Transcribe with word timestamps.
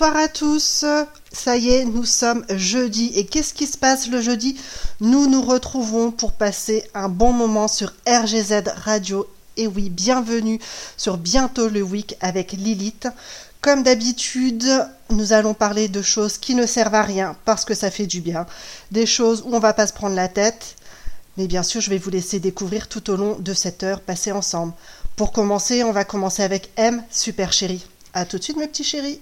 Bonsoir 0.00 0.16
à 0.16 0.28
tous. 0.28 0.86
Ça 1.30 1.58
y 1.58 1.68
est, 1.68 1.84
nous 1.84 2.06
sommes 2.06 2.46
jeudi. 2.48 3.12
Et 3.16 3.26
qu'est-ce 3.26 3.52
qui 3.52 3.66
se 3.66 3.76
passe 3.76 4.08
le 4.08 4.22
jeudi? 4.22 4.58
Nous 5.00 5.26
nous 5.26 5.42
retrouvons 5.42 6.10
pour 6.10 6.32
passer 6.32 6.88
un 6.94 7.10
bon 7.10 7.34
moment 7.34 7.68
sur 7.68 7.92
RGZ 8.08 8.62
Radio. 8.76 9.28
Et 9.58 9.66
oui, 9.66 9.90
bienvenue 9.90 10.58
sur 10.96 11.18
Bientôt 11.18 11.68
le 11.68 11.82
Week 11.82 12.16
avec 12.22 12.52
Lilith. 12.52 13.08
Comme 13.60 13.82
d'habitude, 13.82 14.64
nous 15.10 15.34
allons 15.34 15.52
parler 15.52 15.88
de 15.88 16.00
choses 16.00 16.38
qui 16.38 16.54
ne 16.54 16.64
servent 16.64 16.94
à 16.94 17.02
rien 17.02 17.36
parce 17.44 17.66
que 17.66 17.74
ça 17.74 17.90
fait 17.90 18.06
du 18.06 18.22
bien. 18.22 18.46
Des 18.92 19.04
choses 19.04 19.42
où 19.44 19.54
on 19.54 19.60
va 19.60 19.74
pas 19.74 19.86
se 19.86 19.92
prendre 19.92 20.16
la 20.16 20.28
tête. 20.28 20.76
Mais 21.36 21.46
bien 21.46 21.62
sûr, 21.62 21.82
je 21.82 21.90
vais 21.90 21.98
vous 21.98 22.08
laisser 22.08 22.40
découvrir 22.40 22.88
tout 22.88 23.10
au 23.10 23.16
long 23.16 23.36
de 23.38 23.52
cette 23.52 23.82
heure 23.82 24.00
passée 24.00 24.32
ensemble. 24.32 24.72
Pour 25.16 25.30
commencer, 25.30 25.84
on 25.84 25.92
va 25.92 26.04
commencer 26.04 26.42
avec 26.42 26.70
M, 26.78 27.04
super 27.10 27.52
chérie. 27.52 27.84
A 28.14 28.24
tout 28.24 28.38
de 28.38 28.42
suite 28.42 28.56
mes 28.56 28.66
petits 28.66 28.82
chéris 28.82 29.20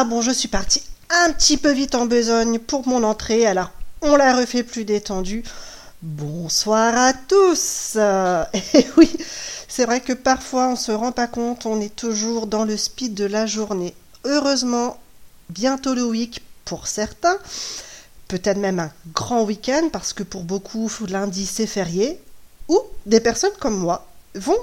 Ah 0.00 0.04
bon, 0.04 0.22
je 0.22 0.30
suis 0.30 0.46
partie 0.46 0.84
un 1.10 1.32
petit 1.32 1.56
peu 1.56 1.72
vite 1.72 1.96
en 1.96 2.06
besogne 2.06 2.60
pour 2.60 2.86
mon 2.86 3.02
entrée, 3.02 3.48
alors 3.48 3.72
on 4.00 4.14
la 4.14 4.32
refait 4.32 4.62
plus 4.62 4.84
détendue. 4.84 5.42
Bonsoir 6.02 6.96
à 6.96 7.12
tous. 7.12 7.96
Et 8.74 8.86
oui, 8.96 9.10
c'est 9.66 9.86
vrai 9.86 10.00
que 10.00 10.12
parfois 10.12 10.68
on 10.68 10.76
se 10.76 10.92
rend 10.92 11.10
pas 11.10 11.26
compte, 11.26 11.66
on 11.66 11.80
est 11.80 11.96
toujours 11.96 12.46
dans 12.46 12.64
le 12.64 12.76
speed 12.76 13.14
de 13.14 13.24
la 13.24 13.46
journée. 13.46 13.92
Heureusement, 14.22 15.00
bientôt 15.50 15.94
le 15.94 16.04
week 16.04 16.44
pour 16.64 16.86
certains, 16.86 17.36
peut-être 18.28 18.58
même 18.58 18.78
un 18.78 18.92
grand 19.12 19.42
week-end 19.42 19.88
parce 19.92 20.12
que 20.12 20.22
pour 20.22 20.44
beaucoup 20.44 20.88
lundi 21.08 21.44
c'est 21.44 21.66
férié, 21.66 22.22
ou 22.68 22.80
des 23.06 23.18
personnes 23.18 23.50
comme 23.58 23.76
moi 23.76 24.06
vont 24.36 24.60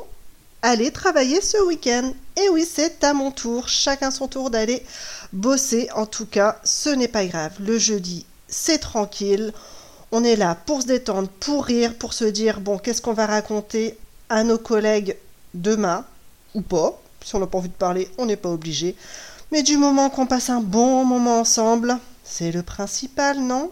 aller 0.65 0.91
travailler 0.91 1.41
ce 1.41 1.63
week-end. 1.65 2.11
Et 2.37 2.49
oui, 2.49 2.67
c'est 2.69 3.03
à 3.03 3.13
mon 3.13 3.31
tour, 3.31 3.69
chacun 3.69 4.11
son 4.11 4.27
tour 4.27 4.49
d'aller 4.49 4.83
bosser. 5.31 5.89
En 5.95 6.05
tout 6.05 6.25
cas, 6.25 6.59
ce 6.63 6.89
n'est 6.89 7.07
pas 7.07 7.25
grave. 7.25 7.53
Le 7.59 7.77
jeudi, 7.77 8.25
c'est 8.47 8.79
tranquille. 8.79 9.53
On 10.11 10.23
est 10.23 10.35
là 10.35 10.57
pour 10.65 10.81
se 10.81 10.87
détendre, 10.87 11.29
pour 11.39 11.65
rire, 11.65 11.93
pour 11.97 12.13
se 12.13 12.25
dire, 12.25 12.59
bon, 12.59 12.77
qu'est-ce 12.77 13.01
qu'on 13.01 13.13
va 13.13 13.25
raconter 13.25 13.97
à 14.29 14.43
nos 14.43 14.57
collègues 14.57 15.17
demain, 15.53 16.03
ou 16.53 16.61
pas? 16.61 16.99
Si 17.23 17.35
on 17.35 17.39
n'a 17.39 17.47
pas 17.47 17.57
envie 17.57 17.69
de 17.69 17.73
parler, 17.73 18.09
on 18.17 18.25
n'est 18.25 18.35
pas 18.35 18.49
obligé. 18.49 18.95
Mais 19.51 19.61
du 19.61 19.77
moment 19.77 20.09
qu'on 20.09 20.25
passe 20.25 20.49
un 20.49 20.61
bon 20.61 21.05
moment 21.05 21.39
ensemble, 21.39 21.97
c'est 22.23 22.51
le 22.51 22.63
principal, 22.63 23.39
non? 23.39 23.71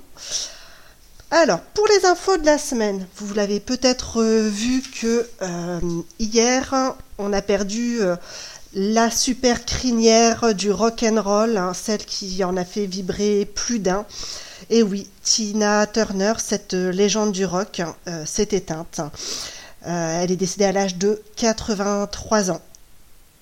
Alors, 1.36 1.62
pour 1.62 1.88
les 1.88 2.06
infos 2.06 2.38
de 2.38 2.46
la 2.46 2.60
semaine, 2.60 3.08
vous 3.18 3.34
l'avez 3.34 3.60
peut-être 3.60 4.22
euh, 4.22 4.48
vu 4.48 4.84
que 4.84 5.28
euh, 5.42 5.80
hier, 6.20 6.96
on 7.18 7.34
a 7.34 7.42
perdu 7.42 8.02
euh, 8.02 8.16
la 8.76 9.10
super 9.10 9.66
crinière 9.66 10.54
du 10.54 10.72
rock 10.72 11.02
and 11.02 11.20
roll, 11.20 11.58
hein, 11.58 11.74
celle 11.74 12.06
qui 12.06 12.44
en 12.44 12.56
a 12.56 12.64
fait 12.64 12.86
vibrer 12.86 13.46
plus 13.46 13.80
d'un. 13.80 14.06
Et 14.70 14.84
oui, 14.84 15.10
Tina 15.24 15.88
Turner, 15.88 16.34
cette 16.38 16.74
légende 16.74 17.32
du 17.32 17.46
rock, 17.46 17.82
s'est 18.26 18.50
éteinte. 18.52 19.02
elle 19.84 20.32
est 20.32 20.38
décédée 20.38 20.66
à 20.66 20.72
l'âge 20.72 20.98
de 20.98 21.22
83 21.36 22.52
ans. 22.52 22.62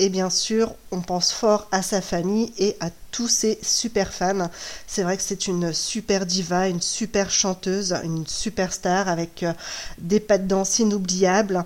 Et 0.01 0.09
bien 0.09 0.31
sûr, 0.31 0.73
on 0.89 0.99
pense 0.99 1.31
fort 1.31 1.67
à 1.71 1.83
sa 1.83 2.01
famille 2.01 2.51
et 2.57 2.75
à 2.79 2.89
tous 3.11 3.27
ses 3.27 3.59
super 3.61 4.11
fans. 4.11 4.49
C'est 4.87 5.03
vrai 5.03 5.15
que 5.15 5.21
c'est 5.21 5.45
une 5.45 5.73
super 5.73 6.25
diva, 6.25 6.67
une 6.69 6.81
super 6.81 7.29
chanteuse, 7.29 7.93
une 8.03 8.25
super 8.25 8.73
star 8.73 9.07
avec 9.07 9.43
euh, 9.43 9.53
des 9.99 10.19
pas 10.19 10.39
de 10.39 10.47
danse 10.47 10.79
inoubliables. 10.79 11.63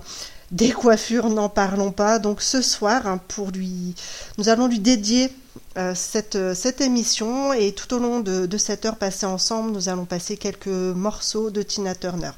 Des 0.52 0.72
coiffures, 0.72 1.30
n'en 1.30 1.48
parlons 1.48 1.94
pas. 1.94 2.20
Donc 2.20 2.42
ce 2.42 2.62
soir, 2.62 3.08
hein, 3.08 3.22
pour 3.30 3.52
lui, 3.52 3.96
nous 4.38 4.50
allons 4.50 4.68
lui 4.68 4.80
dédier 4.80 5.32
euh, 5.78 5.94
cette, 5.96 6.36
euh, 6.36 6.54
cette, 6.54 6.82
émission 6.82 7.54
et 7.54 7.72
tout 7.72 7.94
au 7.94 8.00
long 8.00 8.20
de 8.20 8.58
cette 8.58 8.86
heure 8.86 8.98
passée 8.98 9.26
ensemble, 9.26 9.72
nous 9.72 9.88
allons 9.88 10.04
passer 10.04 10.36
quelques 10.36 10.68
morceaux 10.68 11.52
de 11.52 11.62
Tina 11.62 11.96
Turner. 11.96 12.32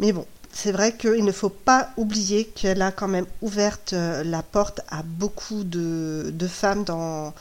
Mais 0.00 0.10
bon, 0.10 0.26
c'est 0.60 0.72
vrai 0.72 0.96
qu'il 0.96 1.24
ne 1.24 1.30
faut 1.30 1.50
pas 1.50 1.90
oublier 1.96 2.46
qu'elle 2.46 2.82
a 2.82 2.90
quand 2.90 3.06
même 3.06 3.26
ouvert 3.42 3.78
euh, 3.92 4.24
la 4.24 4.42
porte 4.42 4.80
à 4.90 5.04
beaucoup 5.04 5.62
de, 5.62 6.34
femmes 6.48 6.82
dans, 6.82 7.32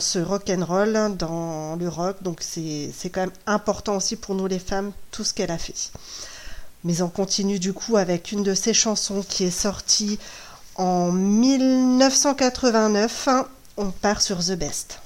ce 0.00 0.18
rock 0.18 0.48
and 0.48 0.64
roll, 0.64 1.16
dans 1.18 1.76
le 1.76 1.86
rock. 1.86 2.16
Donc 2.22 2.40
c'est 2.40 3.10
quand 3.12 3.20
même 3.20 3.30
important 3.46 3.96
aussi 3.96 4.16
pour 4.16 4.34
nous 4.34 4.46
les 4.46 4.58
femmes 4.58 4.92
tout 5.10 5.22
ce 5.22 5.34
qu'elle 5.34 5.50
a 5.50 5.58
fait. 5.58 5.90
Mais 6.82 7.02
on 7.02 7.10
continue 7.10 7.58
du 7.58 7.74
coup 7.74 7.98
avec 7.98 8.32
une 8.32 8.42
de 8.42 8.54
ses 8.54 8.72
chansons 8.72 9.22
qui 9.28 9.44
est 9.44 9.50
sortie 9.50 10.18
en 10.76 11.12
1989. 11.12 13.28
On 13.76 13.90
part 13.90 14.22
sur 14.22 14.38
The 14.38 14.52
Best. 14.52 15.00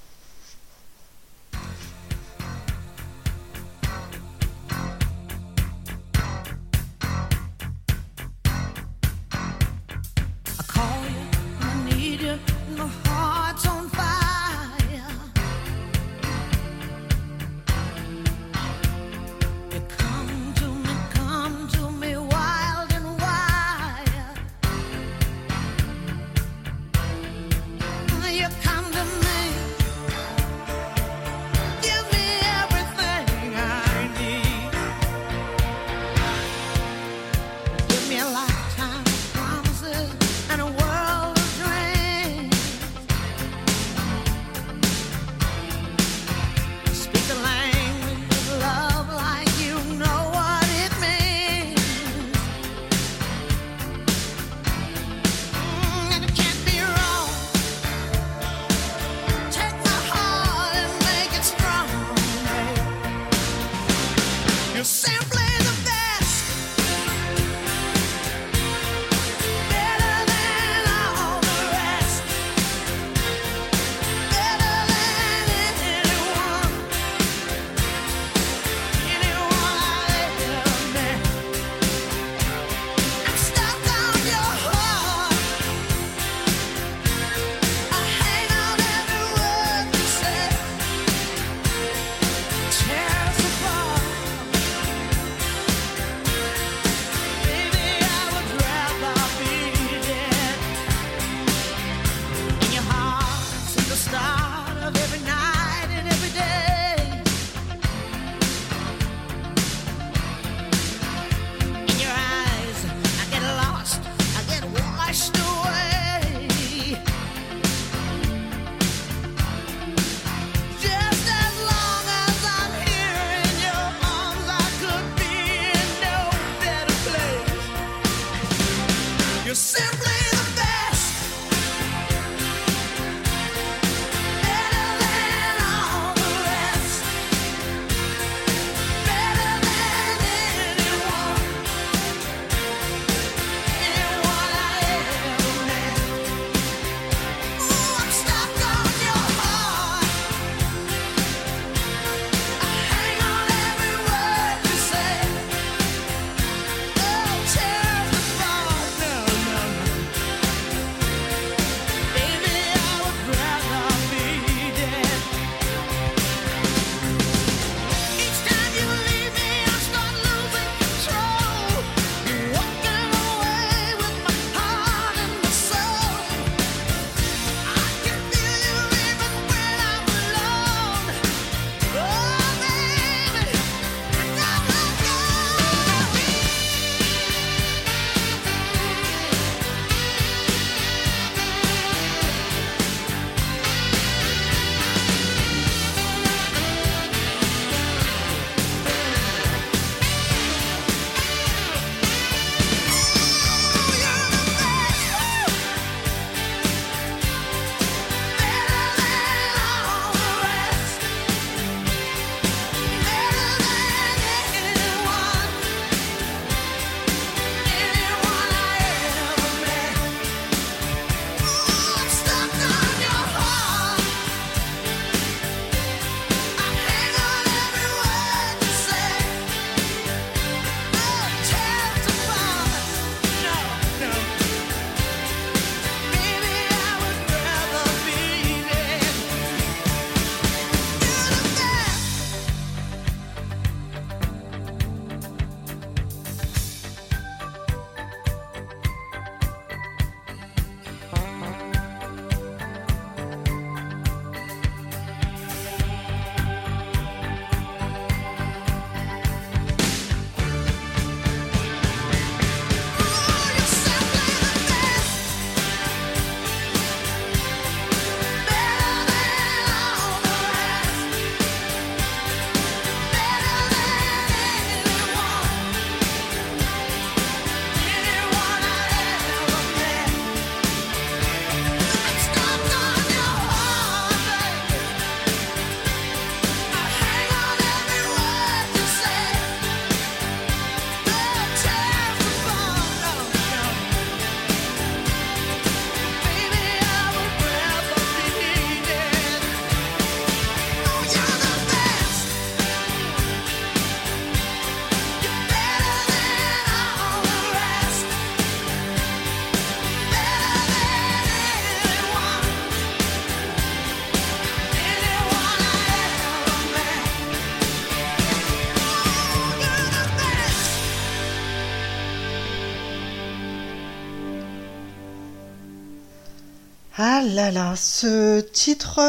Ah 327.02 327.22
là 327.22 327.50
là, 327.50 327.76
ce 327.76 328.42
titre 328.42 329.00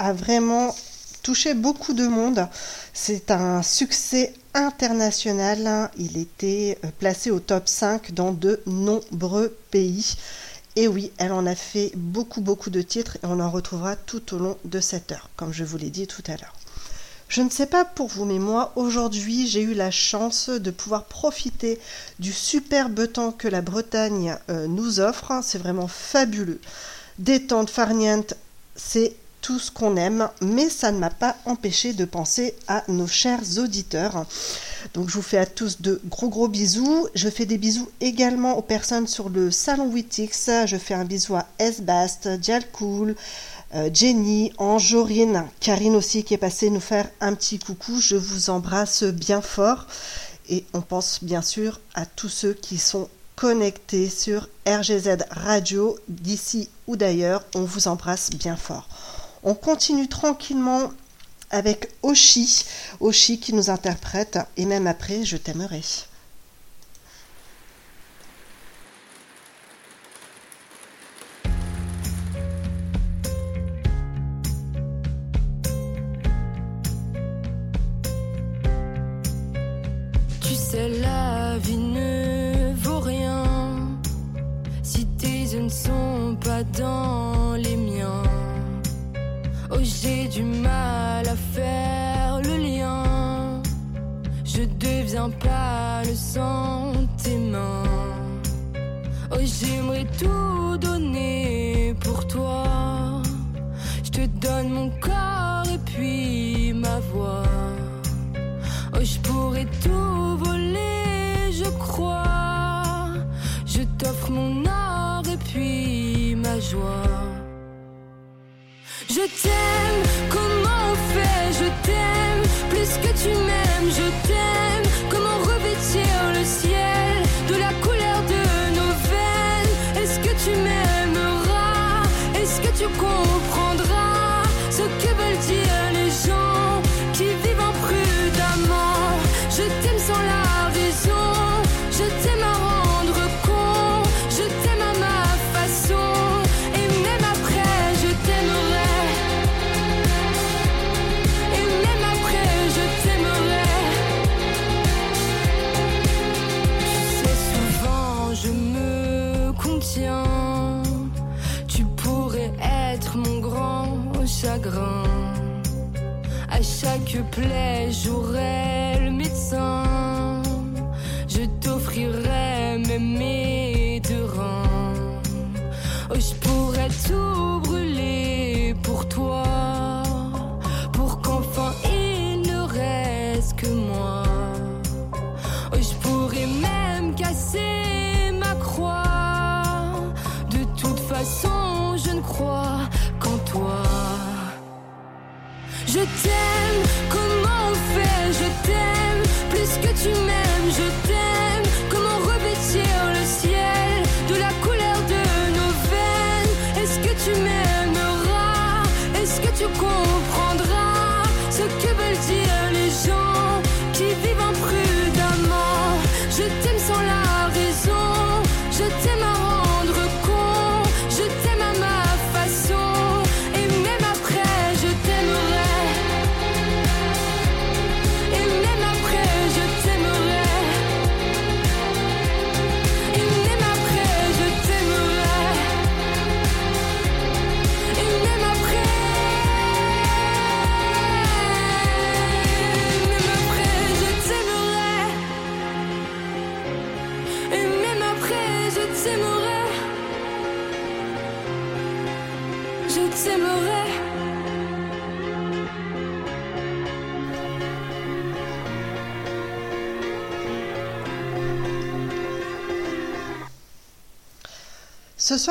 a 0.00 0.12
vraiment 0.12 0.74
touché 1.22 1.54
beaucoup 1.54 1.92
de 1.92 2.08
monde. 2.08 2.48
C'est 2.92 3.30
un 3.30 3.62
succès 3.62 4.34
international. 4.52 5.92
Il 5.96 6.18
était 6.18 6.76
euh, 6.84 6.88
placé 6.98 7.30
au 7.30 7.38
top 7.38 7.68
5 7.68 8.10
dans 8.10 8.32
de 8.32 8.60
nombreux 8.66 9.56
pays. 9.70 10.16
Et 10.74 10.88
oui, 10.88 11.12
elle 11.18 11.30
en 11.30 11.46
a 11.46 11.54
fait 11.54 11.92
beaucoup, 11.94 12.40
beaucoup 12.40 12.70
de 12.70 12.82
titres 12.82 13.16
et 13.22 13.26
on 13.26 13.38
en 13.38 13.48
retrouvera 13.48 13.94
tout 13.94 14.34
au 14.34 14.38
long 14.38 14.58
de 14.64 14.80
cette 14.80 15.12
heure, 15.12 15.30
comme 15.36 15.52
je 15.52 15.62
vous 15.62 15.76
l'ai 15.76 15.90
dit 15.90 16.08
tout 16.08 16.24
à 16.26 16.32
l'heure. 16.32 16.56
Je 17.28 17.42
ne 17.42 17.50
sais 17.50 17.66
pas 17.66 17.84
pour 17.84 18.08
vous, 18.08 18.24
mais 18.24 18.40
moi, 18.40 18.72
aujourd'hui, 18.74 19.46
j'ai 19.46 19.62
eu 19.62 19.74
la 19.74 19.92
chance 19.92 20.48
de 20.48 20.70
pouvoir 20.72 21.04
profiter 21.04 21.78
du 22.18 22.32
superbe 22.32 23.12
temps 23.12 23.30
que 23.30 23.46
la 23.46 23.62
Bretagne 23.62 24.36
euh, 24.50 24.66
nous 24.66 24.98
offre. 24.98 25.32
C'est 25.44 25.58
vraiment 25.58 25.86
fabuleux. 25.86 26.60
Détente 27.18 27.70
farniente, 27.70 28.34
c'est 28.74 29.16
tout 29.40 29.58
ce 29.58 29.70
qu'on 29.70 29.96
aime, 29.96 30.28
mais 30.42 30.68
ça 30.68 30.92
ne 30.92 30.98
m'a 30.98 31.08
pas 31.08 31.36
empêché 31.46 31.92
de 31.92 32.04
penser 32.04 32.54
à 32.68 32.82
nos 32.88 33.06
chers 33.06 33.58
auditeurs. 33.58 34.26
Donc 34.92 35.08
je 35.08 35.14
vous 35.14 35.22
fais 35.22 35.38
à 35.38 35.46
tous 35.46 35.80
de 35.80 36.00
gros 36.06 36.28
gros 36.28 36.48
bisous. 36.48 37.06
Je 37.14 37.30
fais 37.30 37.46
des 37.46 37.56
bisous 37.56 37.88
également 38.00 38.58
aux 38.58 38.62
personnes 38.62 39.06
sur 39.06 39.30
le 39.30 39.50
salon 39.50 39.86
Wittix. 39.86 40.50
Je 40.66 40.76
fais 40.76 40.94
un 40.94 41.04
bisou 41.04 41.36
à 41.36 41.46
Esbast, 41.58 42.28
Dialcool, 42.28 43.14
euh, 43.74 43.88
Jenny, 43.94 44.52
Anjorine, 44.58 45.44
Karine 45.60 45.96
aussi 45.96 46.22
qui 46.22 46.34
est 46.34 46.38
passée 46.38 46.68
nous 46.68 46.80
faire 46.80 47.08
un 47.20 47.34
petit 47.34 47.58
coucou. 47.58 47.98
Je 48.00 48.16
vous 48.16 48.50
embrasse 48.50 49.04
bien 49.04 49.40
fort. 49.40 49.86
Et 50.48 50.64
on 50.74 50.80
pense 50.82 51.22
bien 51.22 51.42
sûr 51.42 51.80
à 51.94 52.04
tous 52.04 52.28
ceux 52.28 52.52
qui 52.52 52.78
sont 52.78 53.08
connectés 53.36 54.08
sur 54.08 54.48
RGZ 54.66 55.18
Radio 55.30 55.98
d'ici 56.08 56.70
ou 56.86 56.96
d'ailleurs. 56.96 57.44
On 57.54 57.62
vous 57.62 57.86
embrasse 57.86 58.30
bien 58.30 58.56
fort. 58.56 58.88
On 59.42 59.54
continue 59.54 60.08
tranquillement 60.08 60.90
avec 61.50 61.90
Oshi, 62.02 62.64
Oshi 62.98 63.38
qui 63.38 63.52
nous 63.52 63.70
interprète 63.70 64.38
et 64.56 64.64
même 64.64 64.86
après 64.86 65.24
je 65.24 65.36
t'aimerai. 65.36 65.82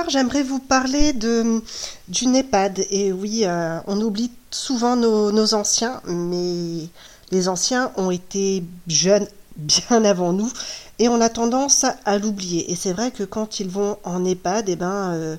J'aimerais 0.09 0.43
vous 0.43 0.59
parler 0.59 1.13
de 1.13 1.61
d'une 2.07 2.35
EHPAD. 2.35 2.85
Et 2.89 3.11
oui, 3.11 3.41
euh, 3.45 3.79
on 3.87 3.99
oublie 4.01 4.31
souvent 4.51 4.95
nos, 4.95 5.53
anciens, 5.53 6.01
mais 6.05 6.87
les 7.31 7.47
anciens 7.47 7.91
ont 7.97 8.11
été 8.11 8.63
jeunes 8.87 9.27
bien 9.55 10.03
avant 10.03 10.33
nous 10.33 10.51
et 10.99 11.09
on 11.09 11.19
a 11.21 11.29
tendance 11.29 11.85
à, 12.05 12.17
l'oublier. 12.17 12.71
Et 12.71 12.75
c'est 12.75 12.93
vrai 12.93 13.11
que 13.11 13.23
quand 13.23 13.59
ils 13.59 13.69
vont 13.69 13.97
en 14.03 14.23
EHPAD, 14.25 14.69
eh 14.69 14.75
ben, 14.75 15.13
euh, 15.13 15.35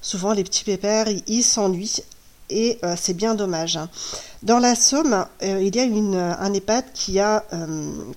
souvent 0.00 0.32
les 0.32 0.44
petits 0.44 0.64
pépères, 0.64 1.06
ils 1.26 1.42
s'ennuient 1.42 2.02
et 2.48 2.78
euh, 2.84 2.94
c'est 2.96 3.14
bien 3.14 3.34
dommage. 3.34 3.76
hein. 3.76 3.88
Dans 4.42 4.58
la 4.58 4.74
Somme, 4.74 5.26
il 5.42 5.74
y 5.74 5.80
a 5.80 5.84
une, 5.84 6.16
un 6.16 6.52
EHPAD 6.52 6.84
qui 6.94 7.20
a 7.20 7.44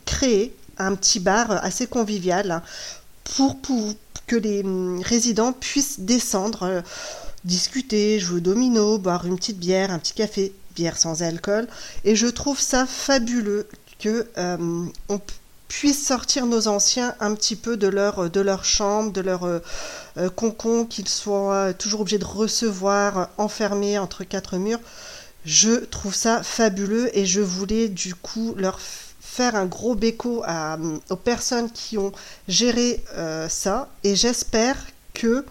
créé 0.05 0.55
un 0.77 0.95
petit 0.95 1.19
bar 1.19 1.51
assez 1.51 1.85
convivial 1.85 2.63
pour, 3.35 3.57
que 4.27 4.35
les 4.35 4.63
hum, 4.63 5.01
résidents 5.01 5.53
puissent 5.53 5.99
descendre, 5.99 6.63
euh, 6.63 6.81
discuter, 7.43 8.19
jouer 8.19 8.37
au 8.37 8.41
domino, 8.41 8.97
boire 8.97 9.25
une 9.25 9.35
petite 9.35 9.59
bière, 9.59 9.91
un 9.91 9.99
petit 9.99 10.13
café, 10.13 10.53
bière 10.75 10.97
sans 10.97 11.23
alcool. 11.23 11.67
Et 12.05 12.15
je 12.15 12.27
trouve 12.27 12.59
ça 12.59 12.85
fabuleux 12.85 13.67
que 13.99 14.27
euh, 14.37 14.85
on 15.09 15.21
puisse 15.67 16.05
sortir 16.05 16.45
nos 16.45 16.67
anciens 16.67 17.15
un 17.19 17.33
petit 17.33 17.55
peu 17.55 17.77
de 17.77 17.87
leur, 17.87 18.29
de 18.29 18.41
leur 18.41 18.63
chambre, 18.63 19.11
de 19.11 19.21
leur 19.21 19.43
euh, 19.43 19.59
euh, 20.17 20.29
concon, 20.29 20.85
qu'ils 20.85 21.09
soient 21.09 21.73
toujours 21.73 22.01
obligés 22.01 22.19
de 22.19 22.25
recevoir, 22.25 23.29
enfermés 23.37 23.97
entre 23.97 24.23
quatre 24.23 24.57
murs. 24.57 24.79
Je 25.45 25.71
trouve 25.85 26.13
ça 26.13 26.43
fabuleux 26.43 27.09
et 27.17 27.25
je 27.25 27.41
voulais 27.41 27.89
du 27.89 28.13
coup 28.13 28.53
leur 28.55 28.79
faire 29.35 29.55
un 29.55 29.65
gros 29.65 29.95
béco 29.95 30.43
à, 30.45 30.77
aux 31.09 31.15
personnes 31.15 31.71
qui 31.71 31.97
ont 31.97 32.11
géré 32.47 33.03
ça 33.49 33.89
et 34.03 34.15
j'espère 34.15 34.77
que 35.13 35.45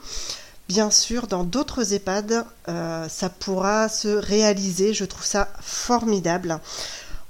bien 0.73 0.90
sûr, 0.90 1.27
dans 1.27 1.45
d'autres 1.45 1.92
EHPAD, 1.92 2.47
euh, 2.68 3.07
ça 3.07 3.29
pourra 3.29 3.90
se 3.90 4.09
réaliser. 4.09 4.95
Je 4.95 5.05
trouve 5.05 5.25
ça 5.25 5.49
formidable. 5.61 6.61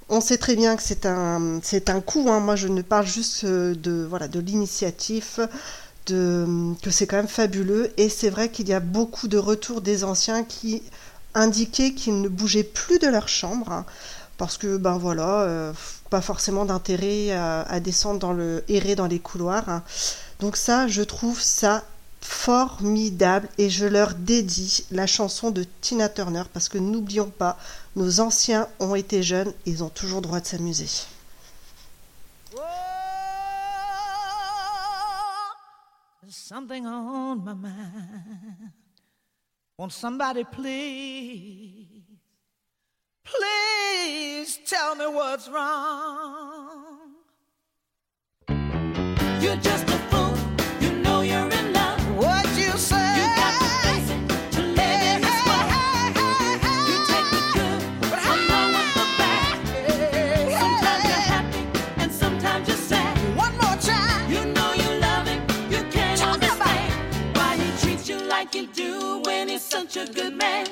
On 0.09 0.21
sait 0.21 0.39
très 0.39 0.55
bien 0.55 0.77
que 0.77 0.83
c'est 0.83 1.07
un, 1.07 1.59
c'est 1.61 1.91
un 1.91 2.01
coût. 2.01 2.31
Hein. 2.31 2.39
Moi, 2.39 2.55
je 2.55 2.69
ne 2.69 2.83
parle 2.83 3.07
juste 3.07 3.43
euh, 3.43 3.75
de, 3.75 4.07
voilà, 4.09 4.29
de 4.29 4.39
l'initiative, 4.39 5.49
de, 6.07 6.47
que 6.83 6.91
c'est 6.93 7.09
quand 7.09 7.17
même 7.17 7.27
fabuleux. 7.27 7.93
Et 7.97 8.09
c'est 8.09 8.31
vrai 8.31 8.49
qu'il 8.49 8.69
y 8.69 8.75
a 8.75 8.81
beaucoup 8.81 9.27
de 9.27 9.39
retours 9.39 9.81
des 9.81 10.05
anciens 10.05 10.45
qui 10.45 10.83
indiquaient 11.35 11.95
qu'ils 11.95 12.21
ne 12.21 12.29
bougeaient 12.29 12.63
plus 12.63 13.01
de 13.01 13.09
leur 13.09 13.27
chambre. 13.27 13.73
Hein, 13.73 13.85
parce 14.39 14.57
que, 14.57 14.77
ben 14.77 14.99
voilà, 14.99 15.41
euh, 15.43 15.73
pas 16.13 16.21
forcément 16.21 16.67
d'intérêt 16.67 17.31
à, 17.31 17.81
descendre 17.81 18.19
dans 18.19 18.35
le 18.35 18.63
errer 18.69 18.95
dans 18.95 19.07
les 19.07 19.19
couloirs. 19.19 19.81
Donc 20.41 20.59
ça, 20.59 20.87
je 20.87 21.01
trouve 21.01 21.41
ça 21.41 21.85
formidable 22.21 23.49
et 23.57 23.71
je 23.71 23.87
leur 23.87 24.13
dédie 24.13 24.85
la 24.91 25.07
chanson 25.07 25.51
de 25.51 25.65
Tina 25.81 26.11
Turner 26.11 26.43
parce 26.53 26.69
que 26.69 26.77
n'oublions 26.77 27.31
pas, 27.31 27.57
nos 27.97 28.21
anciens 28.21 28.69
ont 28.79 28.95
été 28.95 29.23
jeunes, 29.23 29.55
ils 29.65 29.83
ont 29.83 29.89
toujours 29.89 30.21
droit 30.21 30.41
de 30.41 30.47
s'amuser. 30.47 30.91
Please 43.35 44.59
tell 44.67 44.95
me 44.95 45.07
what's 45.07 45.49
wrong. 45.49 46.87
You're 49.41 49.57
just 49.57 49.85
a 49.89 49.99
fool. 50.11 50.35
You 50.81 50.91
know 51.03 51.23
you're 51.23 51.49
in 51.51 51.73
love. 51.73 52.01
What 52.17 52.47
you 52.59 52.73
say? 52.77 53.17
You 53.21 53.27
got 53.43 53.55
the 53.63 53.71
basic 53.85 54.51
to 54.57 54.63
live 54.63 54.79
hey, 54.79 55.15
in 55.17 55.21
this 55.23 55.41
world. 55.49 55.71
You 56.91 56.97
take 57.13 57.29
the 57.35 57.43
good 57.57 57.81
but 58.11 58.21
along 58.35 58.71
with 58.77 58.93
the 58.99 59.07
bad. 59.21 59.55
sometimes 60.61 61.05
you're 61.11 61.27
happy 61.35 61.63
and 62.03 62.13
sometimes 62.13 62.69
you're 62.69 62.77
sad. 62.77 63.17
One 63.37 63.55
more 63.63 63.77
time. 63.77 64.31
You 64.31 64.45
know 64.57 64.73
you 64.75 64.91
love 65.01 65.27
him. 65.27 65.43
You 65.71 65.81
can't 65.91 66.19
Talk 66.21 66.35
understand 66.35 67.37
why 67.37 67.57
he 67.57 67.69
treats 67.83 68.09
you 68.09 68.19
like 68.29 68.55
you 68.55 68.67
do 68.67 69.23
when 69.25 69.49
he's 69.49 69.63
such 69.63 69.97
a 69.97 70.07
good 70.07 70.35
man. 70.35 70.67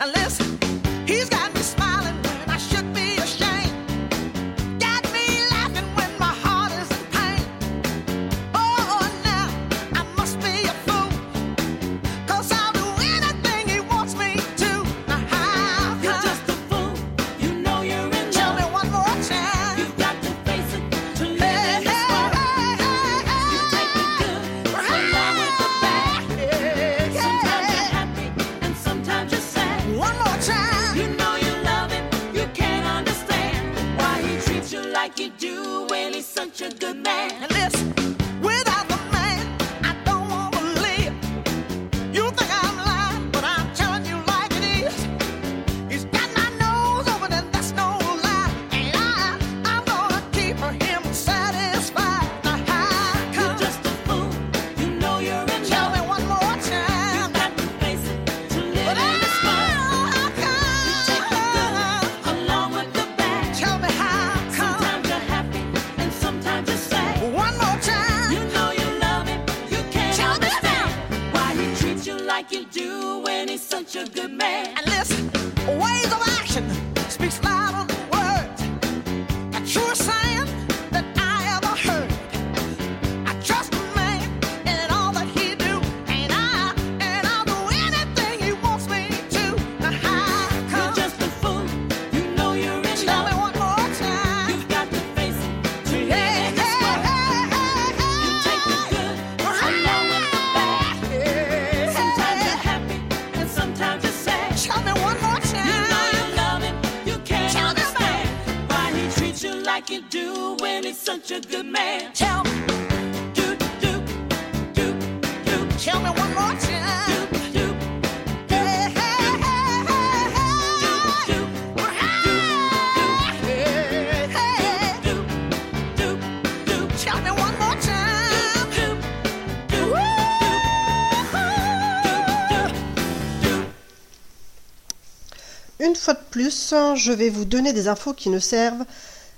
Je 135.94 137.12
vais 137.12 137.30
vous 137.30 137.44
donner 137.44 137.72
des 137.72 137.88
infos 137.88 138.12
qui 138.12 138.28
ne 138.28 138.38
servent 138.38 138.84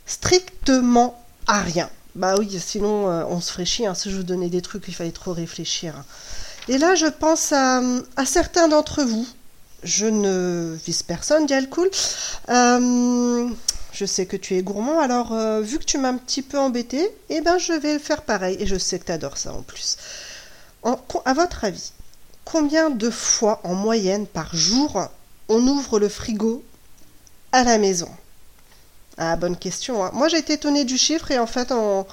strictement 0.06 1.22
à 1.46 1.60
rien. 1.60 1.90
Bah 2.14 2.34
oui, 2.38 2.60
sinon 2.60 3.08
euh, 3.08 3.24
on 3.28 3.40
se 3.40 3.52
ferait 3.52 3.64
chier. 3.64 3.86
Hein. 3.86 3.94
Si 3.94 4.10
je 4.10 4.16
vous 4.16 4.22
donnais 4.22 4.48
des 4.48 4.62
trucs, 4.62 4.86
il 4.88 4.94
fallait 4.94 5.12
trop 5.12 5.32
réfléchir. 5.32 5.94
Et 6.68 6.78
là, 6.78 6.94
je 6.94 7.06
pense 7.06 7.52
à, 7.52 7.80
certains 8.26 8.68
d'entre 8.68 9.02
vous. 9.02 9.26
Je 9.82 10.06
ne 10.06 10.76
vise 10.86 11.02
personne, 11.02 11.46
Dial 11.46 11.68
Cool. 11.68 11.90
Euh, 12.50 13.48
je 13.92 14.04
sais 14.04 14.26
que 14.26 14.36
tu 14.36 14.56
es 14.56 14.62
gourmand, 14.62 15.00
alors 15.00 15.32
euh, 15.32 15.60
vu 15.60 15.78
que 15.78 15.84
tu 15.84 15.98
m'as 15.98 16.10
un 16.10 16.16
petit 16.16 16.42
peu 16.42 16.58
embêté, 16.58 17.10
eh 17.30 17.40
ben 17.40 17.58
je 17.58 17.72
vais 17.72 17.98
faire 17.98 18.22
pareil. 18.22 18.56
Et 18.60 18.66
je 18.66 18.76
sais 18.76 18.98
que 18.98 19.06
tu 19.06 19.12
adores 19.12 19.38
ça 19.38 19.52
en 19.52 19.62
plus. 19.62 19.96
à 20.84 21.34
votre 21.34 21.64
avis, 21.64 21.92
combien 22.44 22.90
de 22.90 23.10
fois 23.10 23.60
en 23.64 23.74
moyenne 23.74 24.26
par 24.26 24.54
jour 24.54 25.08
on 25.48 25.66
ouvre 25.66 25.98
le 25.98 26.08
frigo 26.08 26.62
à 27.52 27.64
la 27.64 27.78
maison 27.78 28.08
Ah, 29.18 29.36
bonne 29.36 29.56
question. 29.56 30.04
Hein. 30.04 30.10
Moi, 30.14 30.28
j'ai 30.28 30.38
été 30.38 30.54
étonnée 30.54 30.84
du 30.84 30.98
chiffre 30.98 31.30
et 31.30 31.38
en 31.38 31.46
fait, 31.46 31.72
en, 31.72 32.06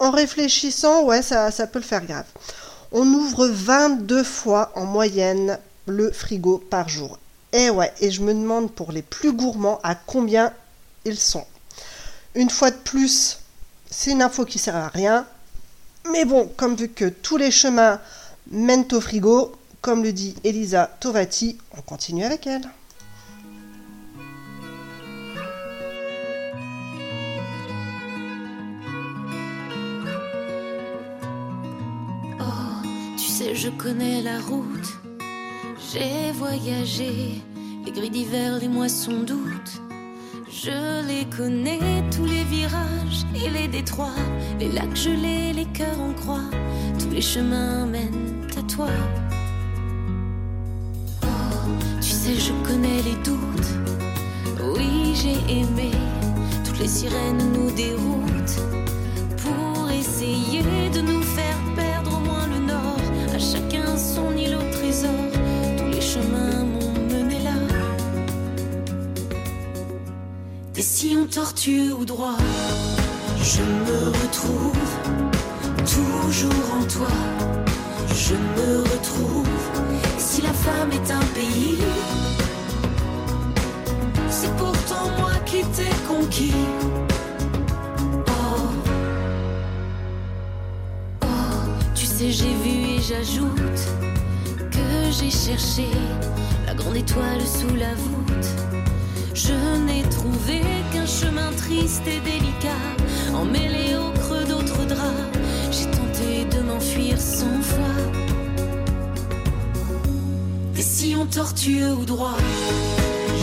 réfléchissant, 0.00 1.02
ouais, 1.04 1.22
ça, 1.22 1.50
peut 1.66 1.78
le 1.78 1.84
faire 1.84 2.04
grave. 2.04 2.26
On 2.92 3.06
ouvre 3.06 3.48
22 3.48 4.22
fois 4.24 4.72
en 4.74 4.84
moyenne 4.84 5.58
le 5.86 6.10
frigo 6.12 6.58
par 6.58 6.88
jour. 6.88 7.18
Et 7.52 7.70
ouais, 7.70 7.92
et 8.00 8.10
je 8.10 8.22
me 8.22 8.32
demande 8.32 8.72
pour 8.72 8.92
les 8.92 9.02
plus 9.02 9.32
gourmands 9.32 9.80
à 9.82 9.94
combien 9.94 10.52
ils 11.04 11.18
sont. 11.18 11.44
Une 12.34 12.50
fois 12.50 12.70
de 12.70 12.76
plus, 12.76 13.38
c'est 13.90 14.12
une 14.12 14.22
info 14.22 14.44
qui 14.44 14.58
sert 14.58 14.76
à 14.76 14.88
rien. 14.88 15.26
Mais 16.12 16.24
bon, 16.24 16.50
comme 16.56 16.76
vu 16.76 16.88
que 16.88 17.06
tous 17.06 17.36
les 17.36 17.50
chemins 17.50 18.00
mènent 18.50 18.86
au 18.92 19.00
frigo, 19.00 19.57
comme 19.80 20.02
le 20.02 20.12
dit 20.12 20.34
Elisa 20.44 20.90
Tovati. 21.00 21.58
On 21.76 21.80
continue 21.80 22.24
avec 22.24 22.46
elle. 22.46 22.62
Oh, 32.40 32.44
tu 33.16 33.24
sais, 33.24 33.54
je 33.54 33.68
connais 33.70 34.22
la 34.22 34.40
route. 34.40 34.98
J'ai 35.92 36.32
voyagé, 36.32 37.42
les 37.84 37.92
gris 37.92 38.10
d'hiver, 38.10 38.58
les 38.58 38.68
moissons 38.68 39.22
d'août. 39.22 39.82
Je 40.50 41.06
les 41.06 41.24
connais, 41.34 42.02
tous 42.10 42.24
les 42.24 42.44
virages 42.44 43.24
et 43.34 43.48
les 43.48 43.68
détroits, 43.68 44.10
les 44.58 44.70
lacs 44.72 44.96
gelés, 44.96 45.52
les 45.52 45.66
cœurs 45.66 46.00
en 46.00 46.12
croix. 46.12 46.50
Tous 46.98 47.10
les 47.10 47.22
chemins 47.22 47.86
mènent 47.86 48.46
à 48.58 48.62
toi. 48.62 48.88
Tu 52.00 52.10
sais, 52.10 52.34
je 52.34 52.52
connais 52.66 53.02
les 53.02 53.16
doutes. 53.24 53.70
Oui, 54.74 55.14
j'ai 55.14 55.38
aimé. 55.60 55.90
Toutes 56.64 56.78
les 56.78 56.88
sirènes 56.88 57.52
nous 57.52 57.70
déroutent 57.70 58.60
pour 59.42 59.90
essayer 59.90 60.62
de 60.92 61.00
nous 61.00 61.22
faire 61.22 61.58
perdre 61.76 62.16
au 62.16 62.20
moins 62.20 62.46
le 62.46 62.60
nord. 62.66 63.00
À 63.34 63.38
chacun 63.38 63.96
son 63.96 64.36
île 64.36 64.56
au 64.56 64.72
trésor. 64.72 65.10
Tous 65.76 65.90
les 65.90 66.00
chemins 66.00 66.64
m'ont 66.64 66.92
mené 67.12 67.38
là. 67.42 67.58
Des 70.74 70.82
sillons 70.82 71.26
tortueux 71.26 71.92
ou 71.94 72.04
droits, 72.04 72.38
je 73.42 73.62
me 73.62 73.98
retrouve 74.22 74.88
toujours 75.84 76.66
en 76.78 76.84
toi. 76.84 77.08
Je 78.14 78.34
me 78.34 78.82
retrouve. 78.82 79.57
Si 80.30 80.42
la 80.42 80.52
femme 80.52 80.92
est 80.92 81.10
un 81.10 81.26
pays, 81.34 81.78
c'est 84.28 84.54
pourtant 84.56 85.06
moi 85.18 85.32
qui 85.46 85.62
t'ai 85.74 85.88
conquis. 86.06 86.52
Oh, 88.28 88.68
oh, 91.24 91.26
tu 91.94 92.04
sais, 92.04 92.30
j'ai 92.30 92.54
vu 92.62 92.96
et 92.96 93.00
j'ajoute 93.00 93.82
que 94.70 94.88
j'ai 95.18 95.30
cherché 95.30 95.86
la 96.66 96.74
grande 96.74 96.96
étoile 96.96 97.40
sous 97.40 97.74
la 97.74 97.94
voûte. 97.94 98.48
Je 99.32 99.54
n'ai 99.86 100.02
trouvé 100.10 100.60
qu'un 100.92 101.06
chemin 101.06 101.50
triste 101.56 102.02
et 102.06 102.20
délicat, 102.20 102.84
emmêlé 103.34 103.96
au 103.96 104.10
creux 104.20 104.44
d'autres 104.44 104.84
draps. 104.84 105.38
J'ai 105.72 105.90
tenté 105.90 106.44
de 106.54 106.60
m'enfuir 106.62 107.18
sans 107.18 107.62
foi. 107.62 107.87
Des 110.98 111.04
sillons 111.04 111.26
tortueux 111.26 111.92
ou 111.92 112.04
droits, 112.04 112.38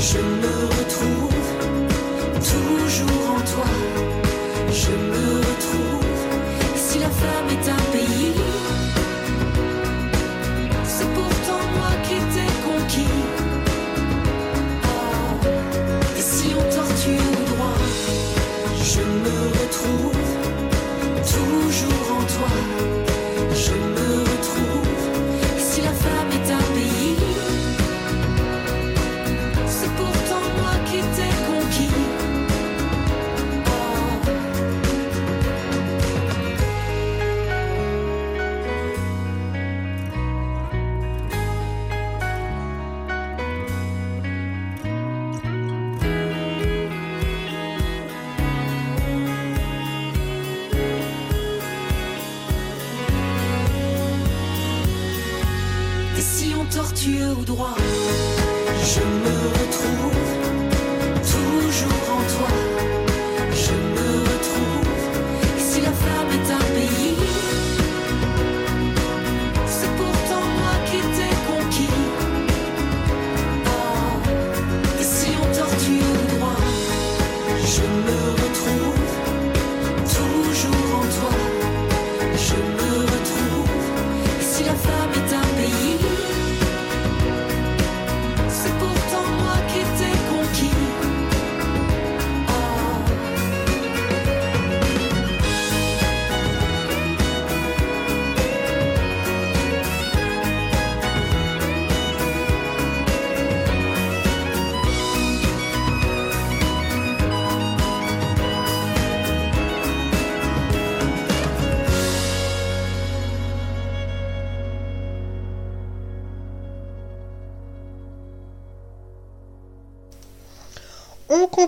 je 0.01 0.17
me 0.17 0.55
retrouve 0.77 1.31
toujours 2.51 3.31
en 3.31 3.39
toi. 3.39 3.69
Je 4.73 4.91
me 4.91 5.37
retrouve. 5.37 6.03
Si 6.75 6.99
la 6.99 7.09
femme 7.09 7.47
est 7.49 7.69
un 7.69 7.83
pays, 7.93 8.04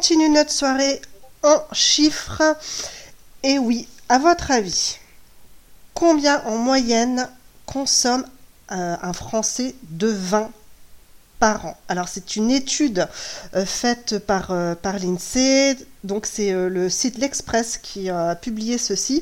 continue 0.08 0.30
notre 0.30 0.52
soirée 0.52 1.02
en 1.44 1.62
chiffres. 1.74 2.56
Et 3.44 3.60
oui, 3.60 3.90
à 4.08 4.18
votre 4.20 4.52
avis, 4.52 5.00
combien 5.94 6.42
en 6.46 6.56
moyenne 6.56 7.30
consomme 7.66 8.26
un 8.70 9.12
Français 9.12 9.76
de 9.90 10.08
vin 10.08 10.50
par 11.40 11.66
an? 11.66 11.78
Alors 11.90 12.08
c'est 12.08 12.38
une 12.38 12.52
étude 12.52 13.06
euh, 13.54 13.66
faite 13.66 14.20
par, 14.20 14.52
euh, 14.52 14.76
par 14.76 14.98
l'INSEE, 14.98 15.76
donc 16.06 16.26
c'est 16.26 16.54
euh, 16.54 16.70
le 16.70 16.90
site 16.90 17.18
L'Express 17.18 17.78
qui 17.78 18.10
a 18.10 18.36
publié 18.36 18.78
ceci. 18.78 19.22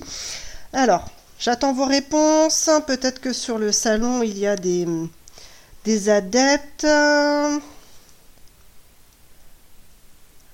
Alors, 0.71 1.09
j'attends 1.39 1.73
vos 1.73 1.85
réponses. 1.85 2.69
Peut-être 2.85 3.21
que 3.21 3.33
sur 3.33 3.57
le 3.57 3.71
salon, 3.71 4.21
il 4.21 4.37
y 4.37 4.45
a 4.45 4.55
des 4.55 6.09
adeptes. 6.11 6.85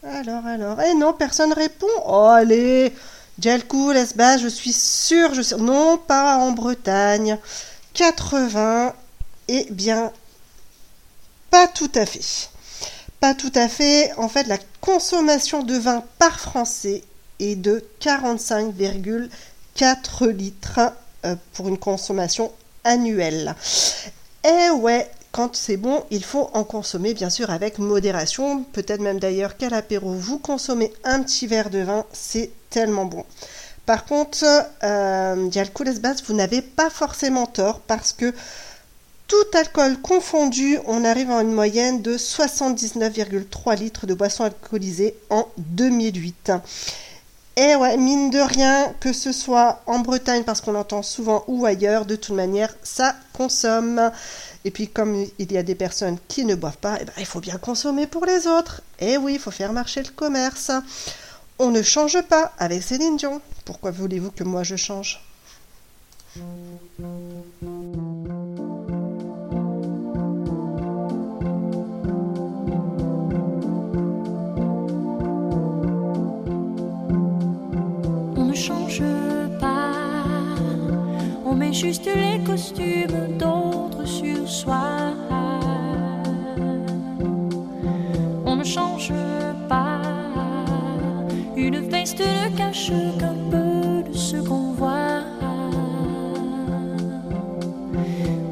Alors, 0.03 0.45
alors. 0.47 0.81
Eh 0.81 0.95
non, 0.95 1.13
personne 1.13 1.53
répond. 1.53 1.85
Oh, 2.05 2.29
allez. 2.31 2.91
Djalkou, 3.39 3.91
Lesbas, 3.91 4.37
je 4.37 4.47
suis 4.47 4.73
sûre, 4.73 5.33
je. 5.33 5.55
Non, 5.55 5.97
pas 5.97 6.37
en 6.37 6.51
Bretagne. 6.51 7.37
80. 7.93 8.93
Eh 9.47 9.67
bien, 9.69 10.11
pas 11.51 11.67
tout 11.67 11.91
à 11.95 12.05
fait. 12.05 12.49
Pas 13.19 13.35
tout 13.35 13.51
à 13.53 13.67
fait. 13.67 14.11
En 14.17 14.27
fait, 14.27 14.47
la 14.47 14.57
consommation 14.79 15.63
de 15.63 15.75
vin 15.75 16.03
par 16.17 16.39
Français 16.39 17.03
est 17.39 17.55
de 17.55 17.83
45,4 18.01 20.29
litres 20.29 20.79
euh, 21.25 21.35
pour 21.53 21.67
une 21.67 21.77
consommation 21.77 22.51
annuelle. 22.83 23.55
Eh 24.43 24.71
ouais, 24.71 25.11
quand 25.32 25.56
c'est 25.56 25.78
bon, 25.78 26.04
il 26.12 26.24
faut 26.24 26.50
en 26.54 26.63
consommer 26.63 27.13
bien 27.13 27.30
sûr 27.30 27.50
avec 27.50 27.80
modération. 27.80 28.63
Peut-être 28.74 29.02
même 29.02 29.20
d'ailleurs 29.20 29.58
qu'à 29.58 29.70
l'apéro, 29.70 30.12
vous 30.12 30.39
consommez 30.39 30.91
un 31.04 31.24
petit 31.24 31.48
verre 31.48 31.70
de 31.70 31.80
vin, 31.80 32.06
c'est 32.12 32.52
tellement 32.70 33.06
bon. 33.06 33.26
Par 33.86 34.06
contre, 34.06 34.46
euh, 34.84 35.48
Dialcool 35.48 35.88
Esbas, 35.88 36.15
vous 36.28 36.34
n'avez 36.34 36.62
pas 36.62 36.89
forcément 36.89 37.46
tort 37.46 37.80
parce 37.80 38.13
que 38.13 38.34
tout 39.28 39.58
alcool 39.58 39.98
confondu, 40.02 40.78
on 40.88 41.06
arrive 41.06 41.32
à 41.32 41.41
une 41.41 41.54
moyenne 41.54 42.02
de 42.02 42.17
79,3 42.17 43.78
litres 43.78 44.06
de 44.06 44.13
boissons 44.13 44.44
alcoolisées 44.44 45.15
en 45.30 45.48
2008. 45.58 46.52
Et 47.58 47.76
ouais, 47.76 47.98
mine 47.98 48.30
de 48.30 48.39
rien, 48.39 48.94
que 49.00 49.12
ce 49.13 49.32
soit 49.32 49.82
en 49.86 50.00
Bretagne, 50.00 50.44
parce 50.44 50.62
qu'on 50.62 50.72
l'entend 50.72 51.02
souvent, 51.02 51.44
ou 51.48 51.65
ailleurs, 51.65 52.06
de 52.06 52.15
toute 52.15 52.36
manière, 52.36 52.74
ça 52.84 53.15
consomme. 53.34 54.12
Et 54.63 54.71
puis 54.71 54.88
comme 54.88 55.26
il 55.39 55.52
y 55.52 55.58
a 55.58 55.63
des 55.63 55.76
personnes 55.76 56.17
qui 56.28 56.45
ne 56.45 56.56
boivent 56.56 56.78
pas, 56.78 56.97
eh 57.02 57.06
ben, 57.06 57.13
il 57.17 57.26
faut 57.26 57.39
bien 57.39 57.58
consommer 57.58 58.06
pour 58.08 58.26
les 58.26 58.47
autres. 58.47 58.82
Et 59.00 59.17
oui, 59.17 59.34
il 59.34 59.39
faut 59.39 59.52
faire 59.52 59.74
marcher 59.74 60.04
le 60.04 60.12
commerce. 60.12 60.71
On 61.58 61.71
ne 61.71 61.82
change 61.82 62.21
pas 62.24 62.54
avec 62.60 62.84
Céline 62.84 63.17
Dion. 63.17 63.41
Pourquoi 63.65 63.91
voulez-vous 63.91 64.32
que 64.32 64.43
moi 64.43 64.63
je 64.63 64.76
change? 64.76 65.24
On 78.38 78.45
ne 78.45 78.54
change 78.56 79.04
pas, 79.60 79.91
on 81.45 81.54
met 81.54 81.74
juste 81.74 82.06
les 82.06 82.41
costumes 82.45 83.38
sur 84.05 84.47
soi. 84.47 85.13
On 88.45 88.55
ne 88.55 88.63
change 88.63 89.13
pas, 89.69 90.01
une 91.55 91.79
veste 91.79 92.19
ne 92.19 92.55
cache 92.57 92.91
qu'un 93.19 93.35
peu 93.49 94.09
de 94.09 94.13
ce 94.13 94.37
qu'on 94.37 94.73
voit. 94.73 95.23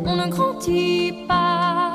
On 0.05 0.15
ne 0.15 0.27
grandit 0.27 1.13
pas, 1.27 1.91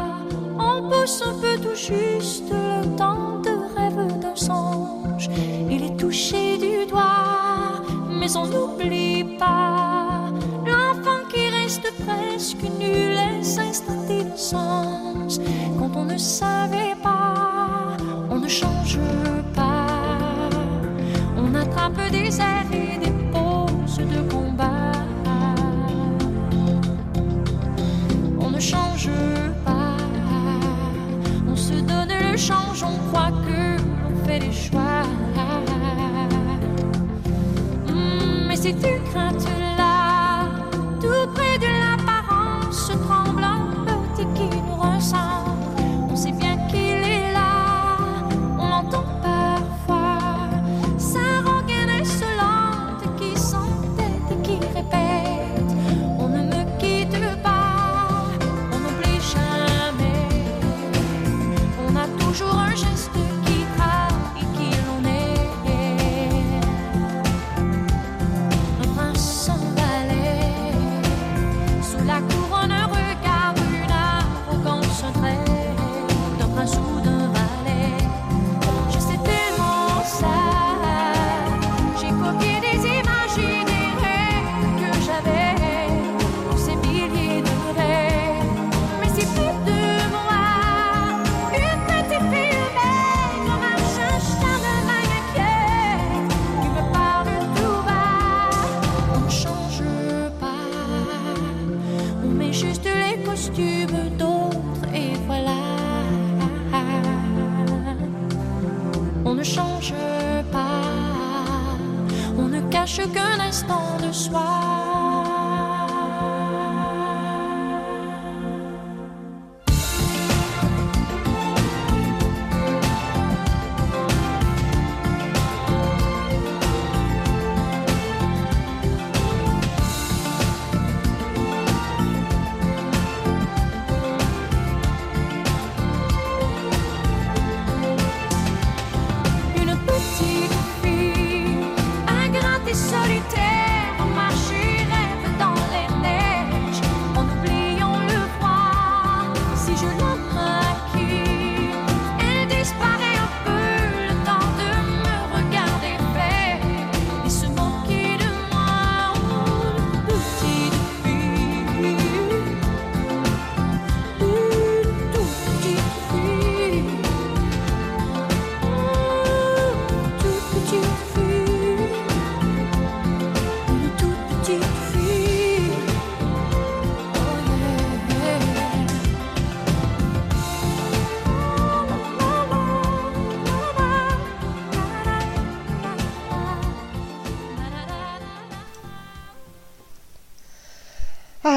on 0.59 0.89
pousse 0.89 1.23
un 1.27 1.35
peu 1.41 1.59
tout 1.61 1.77
juste 1.77 2.51
le 2.51 2.97
temps 2.97 3.41
de 3.43 3.53
rêve 3.77 4.19
d'un 4.21 4.37
songe. 4.37 5.29
Il 5.71 5.83
est 5.83 5.97
touché 5.97 6.59
du 6.59 6.87
doigt, 6.91 7.83
mais 8.21 8.37
on 8.37 8.47
n'oublie 8.47 9.25
pas 9.39 9.84
presque 12.07 12.63
nul 12.79 13.17
s'installe 13.43 14.07
d'innocence. 14.07 15.41
Quand 15.79 15.91
on 15.97 16.05
ne 16.05 16.17
savait 16.17 16.97
pas, 17.03 17.97
on 18.31 18.39
ne 18.39 18.49
change 18.49 18.99
pas. 19.55 19.87
On 21.37 21.55
attrape 21.55 22.01
des 22.11 22.41
airs 22.41 22.73
et 22.73 22.99
des 22.99 23.15
poses 23.33 23.99
de 23.99 24.21
combat. 24.33 24.93
On 28.41 28.51
ne 28.51 28.61
change 28.61 29.11
pas. 29.65 29.97
On 31.51 31.57
se 31.57 31.75
donne 31.75 32.13
le 32.31 32.37
change, 32.37 32.83
on 32.83 32.97
croit 33.09 33.33
que 33.47 33.61
l'on 34.03 34.25
fait 34.27 34.41
des 34.41 34.53
choix. 34.53 35.03
Hmm, 37.87 38.49
mais 38.49 38.57
ces 38.57 38.73
deux 38.73 39.04
d'un 76.67 76.94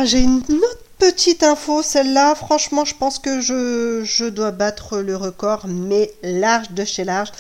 j'ai 0.08 0.22
une 0.22 0.38
autre 0.38 0.84
petite 0.98 1.44
info, 1.44 1.84
celle-là, 1.84 2.34
franchement, 2.34 2.86
je 2.86 2.96
pense 2.96 3.20
que 3.20 3.42
je, 3.42 4.30
dois 4.30 4.52
battre 4.52 5.00
le 5.00 5.16
record, 5.16 5.66
mais 5.68 6.12
large 6.24 6.72
de 6.72 6.86
chez 6.86 7.04
large. 7.04 7.32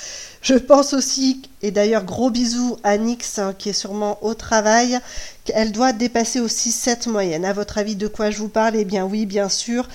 Je 0.41 0.53
pense 0.53 0.93
aussi, 0.93 1.41
et 1.61 1.71
d'ailleurs 1.71 2.03
gros 2.03 2.29
bisous 2.29 2.77
à 2.83 2.97
Nix 2.97 3.39
hein, 3.39 3.55
qui 3.57 3.69
est 3.69 3.73
sûrement 3.73 4.19
au 4.21 4.33
travail, 4.33 4.99
qu'elle 5.45 5.71
doit 5.71 5.93
dépasser 5.93 6.39
aussi 6.39 6.71
cette 6.71 7.07
moyenne. 7.07 7.45
À 7.45 7.53
votre 7.53 7.77
avis, 7.77 7.95
de 7.95 8.07
quoi 8.07 8.29
je 8.29 8.37
vous 8.37 8.49
parle? 8.49 8.75
Eh 8.75 8.85
bien 8.85 9.05
oui, 9.05 9.25
bien 9.25 9.49
sûr, 9.49 9.87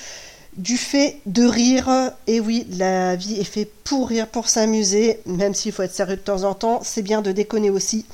du 0.57 0.77
fait 0.77 1.21
de 1.27 1.45
rire. 1.45 1.89
Et 2.27 2.41
oui, 2.41 2.67
la 2.71 3.17
vie 3.17 3.39
est 3.39 3.45
faite 3.45 3.73
pour 3.85 4.09
rire, 4.09 4.27
pour 4.27 4.49
s'amuser, 4.49 5.21
même 5.27 5.55
s'il 5.55 5.73
faut 5.73 5.83
être 5.83 5.95
sérieux 5.95 6.17
de 6.17 6.23
temps 6.23 6.45
en 6.45 6.55
temps, 6.55 6.81
c'est 6.83 7.03
bien 7.03 7.23
de 7.23 7.33
déconner 7.33 7.71
aussi. 7.71 8.07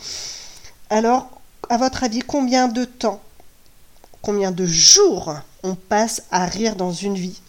Alors, 0.91 1.31
à 1.71 1.77
votre 1.79 2.05
avis, 2.05 2.21
combien 2.21 2.69
de 2.69 2.85
temps 2.85 3.21
combien 4.23 4.51
de 4.51 4.67
jours 4.67 5.35
on 5.63 5.75
passe 5.75 6.23
à 6.31 6.47
rire 6.47 6.77
dans 6.77 6.93
une 6.93 7.15
vie. 7.15 7.41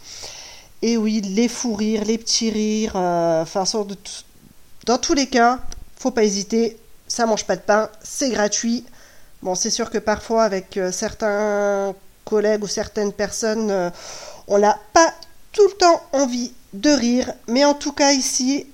Et 0.82 0.98
oui, 0.98 1.22
les 1.22 1.48
fous 1.48 1.76
rires, 1.76 2.06
les 2.06 2.18
petits 2.18 2.50
rires, 2.50 2.94
euh, 2.96 3.42
enfin, 3.42 3.64
dans 4.86 4.98
tous 4.98 5.14
les 5.14 5.28
cas, 5.28 5.60
faut 5.98 6.12
pas 6.12 6.24
hésiter, 6.24 6.80
ça 7.08 7.26
mange 7.26 7.46
pas 7.46 7.58
de 7.58 7.62
pain, 7.62 7.90
c'est 8.02 8.30
gratuit. 8.30 8.86
Bon, 9.42 9.56
c'est 9.56 9.70
sûr 9.70 9.90
que 9.90 9.98
parfois, 9.98 10.44
avec 10.44 10.78
euh, 10.78 10.92
certains 10.92 11.94
collègues 12.24 12.64
ou 12.64 12.68
certaines 12.68 13.12
personnes, 13.12 13.72
euh, 13.72 13.90
on 14.48 14.58
n'a 14.58 14.80
pas 14.94 15.14
tout 15.52 15.68
le 15.68 15.74
temps 15.74 16.02
envie 16.14 16.54
de 16.74 16.92
rire, 16.92 17.34
mais 17.48 17.66
en 17.66 17.74
tout 17.74 17.92
cas, 17.92 18.12
ici, 18.12 18.68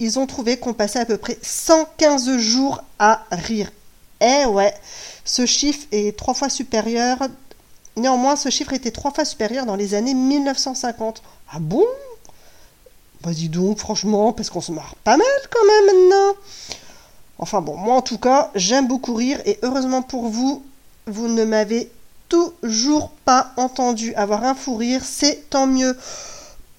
ils 0.00 0.18
ont 0.18 0.26
trouvé 0.26 0.56
qu'on 0.56 0.72
passait 0.72 1.00
à 1.00 1.04
peu 1.04 1.18
près 1.18 1.38
115 1.42 2.38
jours 2.38 2.82
à 2.98 3.22
rire. 3.30 3.70
Eh 4.20 4.46
ouais, 4.46 4.72
ce 5.24 5.46
chiffre 5.46 5.86
est 5.92 6.16
trois 6.16 6.34
fois 6.34 6.48
supérieur 6.48 7.18
Néanmoins, 7.96 8.36
ce 8.36 8.48
chiffre 8.48 8.72
était 8.72 8.90
trois 8.90 9.10
fois 9.10 9.24
supérieur 9.24 9.66
dans 9.66 9.76
les 9.76 9.94
années 9.94 10.14
1950. 10.14 11.22
Ah 11.52 11.58
bon? 11.60 11.84
Vas-y 13.22 13.48
donc, 13.48 13.78
franchement, 13.78 14.32
parce 14.32 14.50
qu'on 14.50 14.60
se 14.60 14.72
marre 14.72 14.96
pas 15.04 15.16
mal 15.16 15.26
quand 15.50 15.64
même 15.66 15.96
maintenant. 15.96 16.34
Enfin 17.38 17.60
bon, 17.60 17.76
moi 17.76 17.96
en 17.96 18.02
tout 18.02 18.18
cas, 18.18 18.50
j'aime 18.54 18.86
beaucoup 18.86 19.14
rire 19.14 19.40
et 19.44 19.58
heureusement 19.62 20.02
pour 20.02 20.28
vous, 20.28 20.64
vous 21.06 21.28
ne 21.28 21.44
m'avez 21.44 21.90
toujours 22.28 23.10
pas 23.24 23.52
entendu 23.56 24.14
avoir 24.14 24.44
un 24.44 24.54
fou 24.54 24.76
rire, 24.76 25.02
c'est 25.04 25.50
tant 25.50 25.66
mieux. 25.66 25.96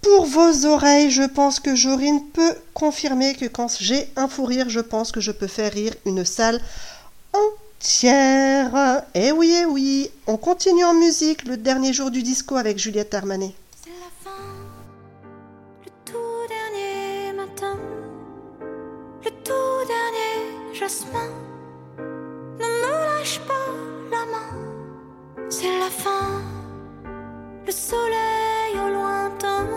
Pour 0.01 0.25
vos 0.25 0.65
oreilles, 0.65 1.11
je 1.11 1.23
pense 1.23 1.59
que 1.59 1.75
Jorine 1.75 2.25
peut 2.33 2.55
confirmer 2.73 3.35
que 3.35 3.45
quand 3.45 3.77
j'ai 3.79 4.09
un 4.15 4.27
fou 4.27 4.45
rire, 4.45 4.69
je 4.69 4.79
pense 4.79 5.11
que 5.11 5.21
je 5.21 5.31
peux 5.31 5.47
faire 5.47 5.71
rire 5.71 5.93
une 6.05 6.25
salle 6.25 6.59
entière. 7.83 9.03
Eh 9.13 9.33
oui, 9.33 9.53
eh 9.61 9.65
oui. 9.65 10.09
On 10.25 10.37
continue 10.37 10.85
en 10.85 10.93
musique 10.93 11.43
le 11.43 11.57
dernier 11.57 11.91
jour 11.91 12.11
du 12.11 12.23
disco 12.23 12.55
avec 12.55 12.77
Juliette 12.77 13.13
Armanet. 13.13 13.53
C'est 13.83 13.89
la 13.89 14.31
fin, 14.31 14.39
le 15.85 15.91
tout 16.05 16.47
dernier 16.47 17.33
matin, 17.33 17.77
le 19.25 19.29
tout 19.43 19.85
dernier 19.85 20.73
jasmin. 20.73 21.29
Ne 21.97 22.65
me 22.65 23.19
lâche 23.19 23.41
pas 23.41 23.67
la 24.11 24.25
main, 24.31 25.49
c'est 25.49 25.77
la 25.77 25.89
fin, 25.89 26.41
le 27.65 27.71
soleil 27.71 28.75
au 28.75 28.93
lointain 28.93 29.67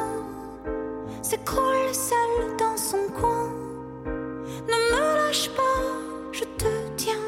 s'écroule 1.22 1.92
seul 1.92 2.56
dans 2.56 2.76
son 2.76 3.12
coin. 3.20 3.50
Ne 4.04 4.94
me 4.94 5.26
lâche 5.26 5.50
pas, 5.50 5.82
je 6.30 6.44
te 6.44 6.68
tiens. 6.96 7.25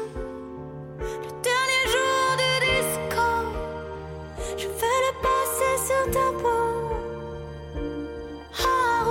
Le 0.99 1.31
dernier 1.41 1.83
jour 1.93 2.37
du 2.41 2.51
disco. 2.65 3.27
Je 4.57 4.67
vais 4.67 4.99
le 5.05 5.11
passer 5.21 5.73
sur 5.87 6.03
ta 6.11 6.27
peau 6.41 6.63
à 8.53 9.09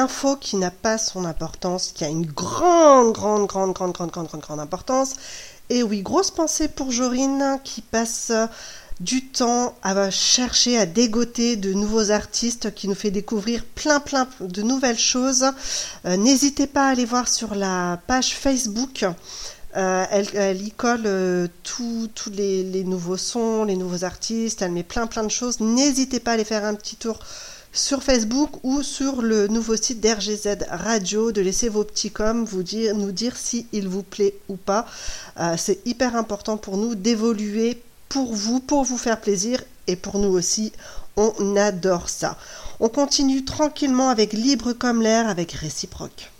info 0.00 0.36
qui 0.36 0.56
n'a 0.56 0.70
pas 0.70 0.98
son 0.98 1.24
importance, 1.24 1.92
qui 1.94 2.04
a 2.04 2.08
une 2.08 2.26
grande, 2.26 3.12
grande, 3.12 3.46
grande, 3.46 3.72
grande, 3.72 3.92
grande, 3.92 4.10
grande, 4.10 4.26
grande, 4.28 4.40
grande 4.40 4.60
importance. 4.60 5.14
Et 5.68 5.82
oui, 5.82 6.02
grosse 6.02 6.30
pensée 6.30 6.68
pour 6.68 6.90
Jorine 6.90 7.60
qui 7.62 7.80
passe 7.80 8.32
du 9.00 9.26
temps 9.26 9.74
à 9.82 10.10
chercher, 10.10 10.76
à 10.78 10.84
dégoter 10.84 11.56
de 11.56 11.72
nouveaux 11.72 12.10
artistes, 12.10 12.74
qui 12.74 12.86
nous 12.86 12.94
fait 12.94 13.10
découvrir 13.10 13.64
plein, 13.64 13.98
plein 13.98 14.28
de 14.40 14.62
nouvelles 14.62 14.98
choses. 14.98 15.46
Euh, 16.04 16.16
N'hésitez 16.16 16.66
pas 16.66 16.88
à 16.88 16.90
aller 16.90 17.06
voir 17.06 17.26
sur 17.26 17.54
la 17.54 17.98
page 18.06 18.34
Facebook. 18.34 19.06
Euh, 19.76 20.04
elle, 20.10 20.26
elle 20.34 20.66
y 20.66 20.72
colle 20.72 21.04
euh, 21.06 21.46
tous 21.62 22.10
les 22.32 22.84
nouveaux 22.84 23.16
sons, 23.16 23.64
les 23.64 23.76
nouveaux 23.76 24.04
artistes, 24.04 24.62
elle 24.62 24.72
met 24.72 24.82
plein 24.82 25.06
plein 25.06 25.22
de 25.22 25.30
choses. 25.30 25.60
N'hésitez 25.60 26.20
pas 26.20 26.32
à 26.32 26.34
aller 26.34 26.44
faire 26.44 26.64
un 26.64 26.74
petit 26.74 26.96
tour 26.96 27.20
sur 27.72 28.02
Facebook 28.02 28.50
ou 28.62 28.82
sur 28.82 29.22
le 29.22 29.46
nouveau 29.48 29.76
site 29.76 30.00
d'RGZ 30.00 30.66
Radio, 30.70 31.32
de 31.32 31.40
laisser 31.40 31.68
vos 31.68 31.84
petits 31.84 32.10
coms, 32.10 32.44
vous 32.44 32.62
dire, 32.62 32.94
nous 32.96 33.12
dire 33.12 33.36
si 33.36 33.66
il 33.72 33.88
vous 33.88 34.02
plaît 34.02 34.34
ou 34.48 34.56
pas. 34.56 34.86
Euh, 35.38 35.54
C'est 35.56 35.86
hyper 35.86 36.16
important 36.16 36.56
pour 36.56 36.76
nous 36.76 36.94
d'évoluer 36.94 37.80
pour 38.08 38.34
vous, 38.34 38.60
pour 38.60 38.84
vous 38.84 38.98
faire 38.98 39.20
plaisir 39.20 39.62
et 39.86 39.96
pour 39.96 40.18
nous 40.18 40.30
aussi. 40.30 40.72
On 41.16 41.56
adore 41.56 42.08
ça. 42.08 42.36
On 42.80 42.88
continue 42.88 43.44
tranquillement 43.44 44.08
avec 44.08 44.32
Libre 44.32 44.72
comme 44.72 45.02
l'air 45.02 45.28
avec 45.28 45.52
Réciproque. 45.52 46.30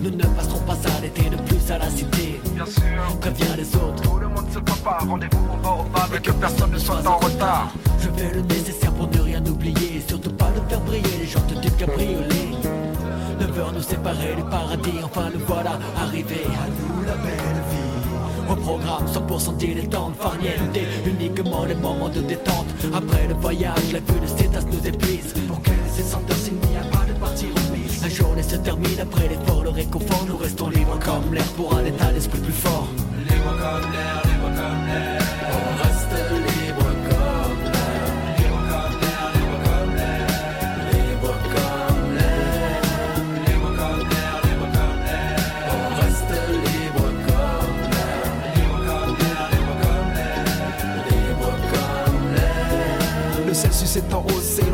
Nous 0.00 0.10
ne 0.10 0.22
passerons 0.22 0.60
pas 0.60 0.74
à 0.96 1.00
l'été 1.00 1.28
de 1.28 1.36
plus 1.42 1.70
à 1.72 1.78
la 1.78 1.90
cité. 1.90 2.40
Bien 2.54 2.64
sûr, 2.64 3.18
Préviens 3.20 3.56
les 3.56 3.74
autres. 3.76 4.02
tout 4.02 4.16
le 4.18 4.28
monde 4.28 4.46
se 4.52 4.60
prépare. 4.60 5.04
Rendez-vous, 5.08 5.44
on 5.52 5.56
va 5.56 5.70
au 5.82 5.84
bar 5.88 6.08
et 6.16 6.20
que 6.20 6.30
personne 6.30 6.70
ne 6.70 6.78
soit 6.78 7.04
en 7.06 7.18
retard. 7.18 7.72
Je 7.98 8.08
fais 8.16 8.32
le 8.32 8.42
nécessaire 8.42 8.92
pour 8.92 9.08
ne 9.08 9.20
rien 9.20 9.44
oublier. 9.44 10.02
Surtout 10.06 10.30
pas 10.32 10.50
de 10.52 10.60
faire 10.68 10.80
briller 10.80 11.18
les 11.20 11.26
jantes 11.26 11.52
du 11.60 11.70
cabriolet. 11.72 12.50
Neuf 13.40 13.58
heures 13.58 13.72
nous 13.72 13.82
séparer 13.82 14.36
du 14.36 14.42
paradis. 14.44 15.00
Enfin 15.04 15.30
le 15.32 15.38
voilà 15.46 15.78
arrivé. 16.00 16.42
À 16.46 16.68
nous 16.68 17.04
la 17.04 17.14
belle 17.16 17.62
vie. 17.70 18.52
Au 18.52 18.54
programme 18.56 19.04
100% 19.06 19.56
dilettante, 19.56 20.14
farniente, 20.16 20.78
uniquement 21.04 21.64
les 21.64 21.74
moments 21.74 22.08
de 22.08 22.20
détente. 22.20 22.66
Après 22.94 23.26
le 23.26 23.34
voyage, 23.34 23.92
la 23.92 23.98
vue 23.98 24.20
de 24.20 24.26
cétas 24.26 24.62
nous 24.72 24.86
épuise. 24.86 25.34
Pour 25.48 25.60
que 25.60 25.70
les 25.96 26.02
senteurs 26.02 26.36
journée 28.18 28.42
se 28.42 28.56
termine 28.56 29.00
après 29.00 29.28
l'effort, 29.28 29.62
le 29.62 29.70
réconfort. 29.70 30.24
Nous 30.26 30.36
restons 30.36 30.70
libres 30.70 30.98
comme 30.98 31.32
l'air 31.32 31.50
pour 31.56 31.76
un 31.76 31.84
état 31.84 32.10
d'esprit 32.12 32.40
plus 32.40 32.52
fort. 32.52 32.88
Comme 33.28 33.92
l'air, 33.92 34.07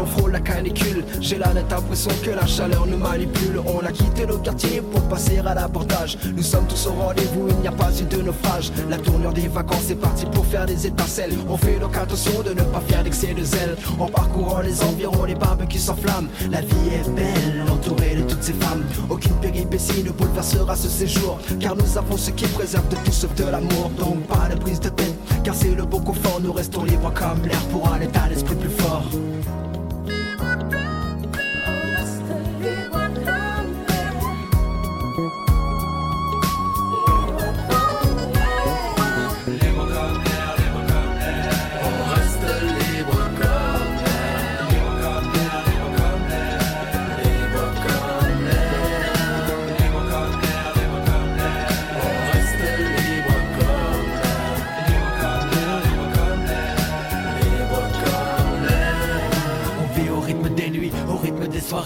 l'on 0.05 0.11
frôle 0.11 0.33
la 0.33 0.41
canicule. 0.41 1.05
J'ai 1.21 1.39
la 1.39 1.53
nette 1.53 1.73
impression 1.73 2.11
que 2.23 2.31
la 2.31 2.47
chaleur 2.47 2.87
nous 2.87 2.99
manipule. 2.99 3.61
On 3.67 3.85
a 3.85 3.93
quitté 3.93 4.27
nos 4.27 4.39
quartiers 4.39 4.81
pour 4.81 5.03
passer 5.03 5.39
à 5.39 5.55
l'abordage. 5.55 6.19
Nous 6.37 6.43
sommes 6.43 6.67
tous 6.67 6.87
au 6.87 6.93
rendez-vous, 6.93 7.49
il 7.49 7.57
n'y 7.57 7.69
a 7.69 7.73
pas 7.73 7.91
eu 7.99 8.05
de 8.05 8.23
naufrage. 8.23 8.71
La 8.91 8.99
tournure 8.99 9.33
des 9.33 9.49
vacances 9.49 9.91
est 9.91 9.97
partie 9.97 10.27
pour 10.27 10.45
faire 10.47 10.67
des 10.67 10.87
étincelles. 10.87 11.35
On 11.49 11.57
fait 11.57 11.79
donc 11.79 11.97
attention 11.97 12.43
de 12.43 12.51
ne 12.51 12.63
pas 12.63 12.81
faire 12.87 13.03
d'excès 13.03 13.35
de 13.35 13.43
zèle. 13.43 13.77
En 13.99 14.07
parcourant 14.07 14.61
les 14.61 14.83
environs, 14.83 15.25
les 15.25 15.35
barbecues 15.35 15.79
s'enflamment. 15.79 16.29
La 16.51 16.61
vie 16.61 16.89
est 16.93 17.11
belle, 17.11 17.65
entourée 17.71 18.17
de 18.17 18.23
toutes 18.23 18.43
ces 18.43 18.55
femmes. 18.55 18.85
Aucune 19.09 19.35
péripétie 19.37 20.03
ne 20.05 20.11
bouleversera 20.11 20.77
ce 20.77 20.89
séjour. 20.89 21.39
Car 21.61 21.77
nous 21.77 21.99
avons 21.99 22.17
ce 22.17 22.31
qui 22.31 22.47
préserve 22.47 22.89
de 22.89 22.97
tout 22.97 23.13
sauf 23.13 23.35
de 23.35 23.45
l'amour. 23.45 23.91
Donc 23.99 24.27
pas 24.27 24.49
de 24.53 24.59
prise 24.59 24.81
de 24.81 24.89
tête, 24.89 25.15
car 25.43 25.55
c'est 25.55 25.75
le 25.75 25.85
bon 25.85 26.01
confort. 26.01 26.41
Nous 26.43 26.53
restons 26.53 26.85
libres 26.85 27.13
comme 27.15 27.47
l'air 27.47 27.63
pour 27.71 27.93
un 27.93 28.01
état 28.01 28.29
d'esprit 28.29 28.57
plus 28.57 28.71
fort. 28.71 29.05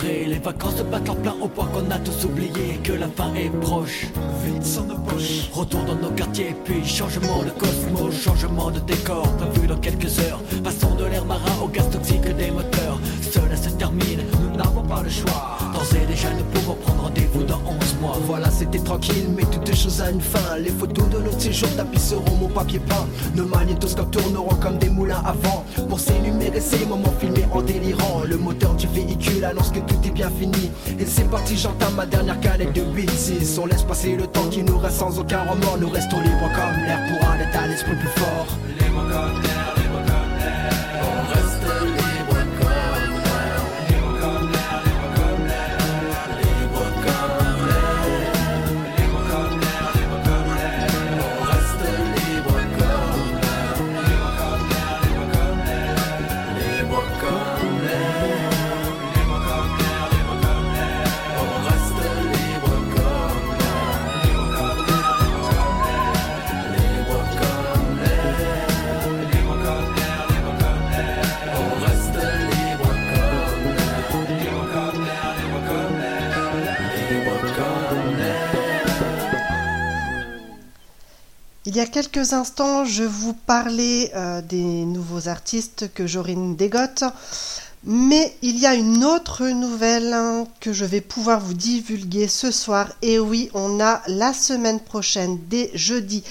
Les 0.08 0.38
vacances 0.38 0.76
se 0.76 0.82
battent 0.82 1.10
en 1.10 1.16
plein 1.16 1.34
au 1.40 1.48
point 1.48 1.66
qu'on 1.66 1.90
a 1.90 1.98
tous 1.98 2.24
oublié 2.24 2.78
que 2.82 2.92
la 2.92 3.08
fin 3.08 3.34
est 3.34 3.50
proche. 3.60 4.06
Vite 4.44 4.64
sans 4.64 4.84
nos 4.84 4.96
poches. 4.96 5.50
Retour 5.52 5.84
dans 5.84 5.96
nos 5.96 6.10
quartiers, 6.10 6.54
puis 6.64 6.82
changement 6.84 7.42
de 7.42 7.50
cosmos, 7.50 8.14
changement 8.14 8.70
de 8.70 8.80
décor. 8.80 9.30
Prévu 9.36 9.66
dans 9.66 9.76
quelques 9.76 10.18
heures. 10.20 10.40
Passons 10.64 10.94
de 10.94 11.04
l'air 11.04 11.24
marin 11.26 11.62
au 11.62 11.68
gaz 11.68 11.90
toxique 11.90 12.22
des 12.36 12.50
moteurs. 12.50 12.98
Cela 13.20 13.56
se 13.56 13.68
termine, 13.70 14.22
nous 14.40 14.56
n'avons 14.56 14.82
pas 14.82 15.02
le 15.02 15.10
choix. 15.10 15.47
D'ores 15.78 15.94
et 15.94 16.06
déjà, 16.06 16.28
nous 16.30 16.44
pouvons 16.44 16.74
prendre 16.74 17.02
rendez-vous 17.04 17.44
dans 17.44 17.60
11 17.64 18.00
mois. 18.00 18.18
Voilà, 18.26 18.50
c'était 18.50 18.80
tranquille, 18.80 19.28
mais 19.36 19.44
toutes 19.44 19.74
choses 19.74 20.00
à 20.00 20.10
une 20.10 20.20
fin. 20.20 20.56
Les 20.58 20.70
photos 20.70 21.08
de 21.08 21.18
notre 21.18 21.40
séjour 21.40 21.68
tapisseront 21.76 22.36
mon 22.40 22.48
papier 22.48 22.80
peint. 22.80 23.06
Nos 23.36 23.46
magnétoscopes 23.46 24.10
tourneront 24.10 24.56
comme 24.56 24.78
des 24.78 24.88
moulins 24.88 25.22
à 25.24 25.32
vent. 25.32 25.64
Pour 25.88 26.00
s'énumérer 26.00 26.60
ces 26.60 26.84
moments 26.84 27.14
filmés 27.20 27.46
en 27.52 27.62
délirant. 27.62 28.22
Le 28.26 28.36
moteur 28.36 28.74
du 28.74 28.88
véhicule 28.88 29.44
annonce 29.44 29.70
que 29.70 29.78
tout 29.78 29.98
est 30.04 30.10
bien 30.10 30.30
fini. 30.30 30.70
Et 30.98 31.06
c'est 31.06 31.30
parti, 31.30 31.56
j'entame 31.56 31.94
ma 31.94 32.06
dernière 32.06 32.40
canette 32.40 32.72
de 32.72 32.82
8-6. 32.82 33.60
On 33.60 33.66
laisse 33.66 33.84
passer 33.84 34.16
le 34.16 34.26
temps 34.26 34.48
qui 34.50 34.64
nous 34.64 34.78
reste 34.78 34.96
sans 34.96 35.16
aucun 35.18 35.42
remords. 35.42 35.78
Nous 35.80 35.90
restons 35.90 36.20
libres 36.20 36.50
comme 36.56 36.84
l'air 36.84 36.98
pour 37.08 37.30
un 37.30 37.38
état 37.38 37.68
d'esprit 37.68 37.94
plus 37.94 38.20
fort. 38.20 38.46
Comme 38.80 39.42
l'air, 39.42 39.77
y 81.78 81.80
a 81.80 81.86
quelques 81.86 82.32
instants, 82.32 82.84
je 82.84 83.04
vous 83.04 83.32
parlais 83.34 84.10
euh, 84.14 84.40
des 84.42 84.56
nouveaux 84.84 85.28
artistes 85.28 85.92
que 85.94 86.06
Jorine 86.06 86.56
dégote. 86.56 87.04
Mais 87.84 88.36
il 88.42 88.58
y 88.58 88.66
a 88.66 88.74
une 88.74 89.04
autre 89.04 89.46
nouvelle 89.46 90.12
hein, 90.12 90.46
que 90.60 90.72
je 90.72 90.84
vais 90.84 91.00
pouvoir 91.00 91.38
vous 91.40 91.54
divulguer 91.54 92.26
ce 92.26 92.50
soir. 92.50 92.88
Et 93.02 93.18
oui, 93.20 93.50
on 93.54 93.80
a 93.80 94.02
la 94.08 94.32
semaine 94.32 94.80
prochaine, 94.80 95.38
dès 95.48 95.70
jeudi 95.74 96.24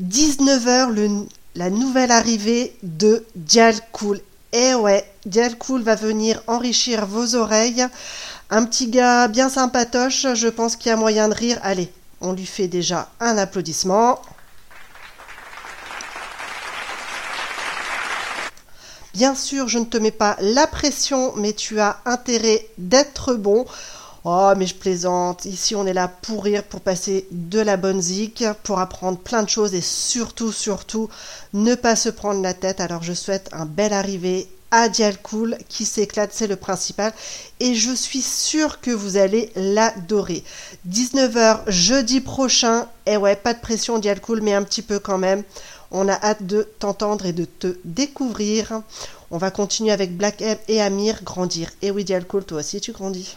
19h, 0.00 0.90
le- 0.90 1.26
la 1.56 1.70
nouvelle 1.70 2.12
arrivée 2.12 2.76
de 2.82 3.24
Dial 3.34 3.74
Cool. 3.90 4.20
Et 4.52 4.74
ouais, 4.74 5.04
Dial 5.26 5.56
Cool 5.58 5.82
va 5.82 5.96
venir 5.96 6.40
enrichir 6.46 7.06
vos 7.06 7.34
oreilles. 7.34 7.84
Un 8.50 8.64
petit 8.64 8.86
gars 8.88 9.26
bien 9.28 9.48
sympatoche, 9.48 10.26
je 10.34 10.48
pense 10.48 10.76
qu'il 10.76 10.90
y 10.90 10.92
a 10.92 10.96
moyen 10.96 11.28
de 11.28 11.34
rire. 11.34 11.58
Allez, 11.62 11.90
on 12.20 12.32
lui 12.32 12.46
fait 12.46 12.68
déjà 12.68 13.10
un 13.18 13.36
applaudissement. 13.38 14.20
Bien 19.14 19.34
sûr, 19.34 19.68
je 19.68 19.78
ne 19.78 19.84
te 19.84 19.98
mets 19.98 20.10
pas 20.10 20.36
la 20.40 20.66
pression, 20.66 21.34
mais 21.36 21.52
tu 21.52 21.78
as 21.80 21.98
intérêt 22.06 22.66
d'être 22.78 23.34
bon. 23.34 23.66
Oh, 24.24 24.52
mais 24.56 24.66
je 24.66 24.74
plaisante. 24.74 25.44
Ici, 25.44 25.74
on 25.74 25.86
est 25.86 25.92
là 25.92 26.08
pour 26.08 26.44
rire, 26.44 26.62
pour 26.62 26.80
passer 26.80 27.26
de 27.30 27.60
la 27.60 27.76
bonne 27.76 28.00
zik, 28.00 28.42
pour 28.62 28.78
apprendre 28.78 29.18
plein 29.18 29.42
de 29.42 29.50
choses 29.50 29.74
et 29.74 29.82
surtout, 29.82 30.50
surtout, 30.50 31.10
ne 31.52 31.74
pas 31.74 31.94
se 31.94 32.08
prendre 32.08 32.40
la 32.40 32.54
tête. 32.54 32.80
Alors, 32.80 33.02
je 33.02 33.12
souhaite 33.12 33.50
un 33.52 33.66
bel 33.66 33.92
arrivé 33.92 34.48
à 34.70 34.88
Dial 34.88 35.18
Cool 35.18 35.58
qui 35.68 35.84
s'éclate, 35.84 36.32
c'est 36.32 36.46
le 36.46 36.56
principal. 36.56 37.12
Et 37.60 37.74
je 37.74 37.94
suis 37.94 38.22
sûre 38.22 38.80
que 38.80 38.92
vous 38.92 39.18
allez 39.18 39.52
l'adorer. 39.56 40.42
19h 40.88 41.60
jeudi 41.66 42.22
prochain. 42.22 42.88
Et 43.04 43.18
ouais, 43.18 43.36
pas 43.36 43.52
de 43.52 43.60
pression 43.60 43.98
Dial 43.98 44.20
Cool, 44.20 44.40
mais 44.40 44.54
un 44.54 44.62
petit 44.62 44.82
peu 44.82 44.98
quand 44.98 45.18
même. 45.18 45.42
On 45.94 46.08
a 46.08 46.14
hâte 46.14 46.46
de 46.46 46.66
t'entendre 46.78 47.26
et 47.26 47.32
de 47.32 47.44
te 47.44 47.76
découvrir. 47.84 48.82
On 49.30 49.36
va 49.36 49.50
continuer 49.50 49.92
avec 49.92 50.16
Black 50.16 50.40
M 50.40 50.56
et 50.66 50.80
Amir 50.80 51.22
grandir. 51.22 51.70
Et 51.82 51.90
oui, 51.90 52.02
Dial 52.04 52.26
Cool, 52.26 52.44
toi 52.44 52.60
aussi 52.60 52.80
tu 52.80 52.92
grandis. 52.92 53.36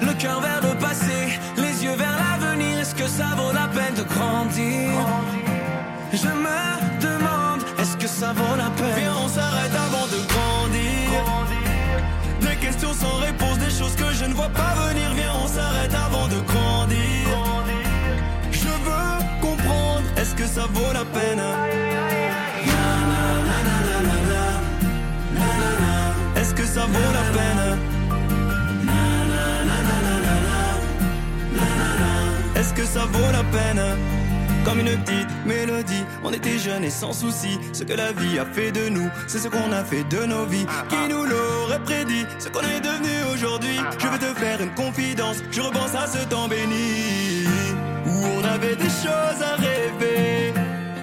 Le 0.00 0.12
cœur 0.14 0.40
vers 0.40 0.60
le 0.62 0.78
passé, 0.78 1.38
les 1.56 1.84
yeux 1.84 1.96
vers 1.96 2.16
l'avenir, 2.16 2.78
est-ce 2.80 2.94
que 2.94 3.06
ça 3.06 3.28
vaut 3.36 3.52
la 3.52 3.68
peine 3.68 3.94
de 3.94 4.02
grandir? 4.02 4.90
Je 6.12 6.26
me 6.26 7.00
demande, 7.00 7.62
est-ce 7.78 7.96
que 7.96 8.08
ça 8.08 8.32
vaut 8.32 8.56
la 8.56 8.70
peine? 8.70 8.96
Viens, 8.96 9.16
on 9.24 9.28
s'arrête 9.28 9.74
avant 9.86 10.06
de 10.06 10.20
grandir. 10.32 11.22
Des 12.40 12.56
questions 12.56 12.92
sans 12.92 13.16
réponse, 13.18 13.58
des 13.58 13.70
choses 13.70 13.94
que 13.96 14.12
je 14.12 14.24
ne 14.24 14.34
vois 14.34 14.48
pas 14.48 14.74
venir. 14.88 15.08
Viens, 15.14 15.32
on 15.44 15.48
s'arrête 15.48 15.94
avant 15.94 16.26
de 16.28 16.40
grandir. 16.40 17.28
Je 18.50 18.68
veux 18.86 19.18
comprendre, 19.40 20.04
est-ce 20.16 20.34
que 20.34 20.46
ça 20.46 20.66
vaut 20.72 20.92
la 20.92 21.04
peine? 21.04 21.40
Est-ce 26.36 26.54
que 26.54 26.64
ça 26.64 26.80
vaut 26.80 27.12
la 27.12 27.38
peine? 27.38 27.49
Que 32.80 32.86
ça 32.86 33.04
vaut 33.04 33.32
la 33.32 33.44
peine 33.44 33.82
Comme 34.64 34.80
une 34.80 34.96
petite 35.02 35.28
mélodie, 35.44 36.04
on 36.24 36.32
était 36.32 36.58
jeunes 36.58 36.84
et 36.84 36.90
sans 36.90 37.12
souci. 37.12 37.58
Ce 37.72 37.84
que 37.84 37.92
la 37.92 38.12
vie 38.12 38.38
a 38.38 38.44
fait 38.44 38.72
de 38.72 38.88
nous, 38.88 39.08
c'est 39.26 39.38
ce 39.38 39.48
qu'on 39.48 39.72
a 39.72 39.84
fait 39.84 40.04
de 40.04 40.24
nos 40.24 40.44
vies. 40.46 40.66
Qui 40.88 41.08
nous 41.08 41.24
l'aurait 41.24 41.82
prédit, 41.84 42.24
ce 42.38 42.48
qu'on 42.48 42.60
est 42.60 42.80
devenu 42.80 43.14
aujourd'hui? 43.32 43.78
Je 43.98 44.06
veux 44.06 44.18
te 44.18 44.40
faire 44.40 44.60
une 44.60 44.74
confidence, 44.74 45.38
je 45.50 45.60
repense 45.60 45.94
à 45.94 46.06
ce 46.06 46.24
temps 46.26 46.48
béni. 46.48 47.46
Où 48.06 48.14
on 48.38 48.44
avait 48.44 48.76
des 48.76 48.92
choses 49.04 49.40
à 49.50 49.54
rêver, 49.56 50.52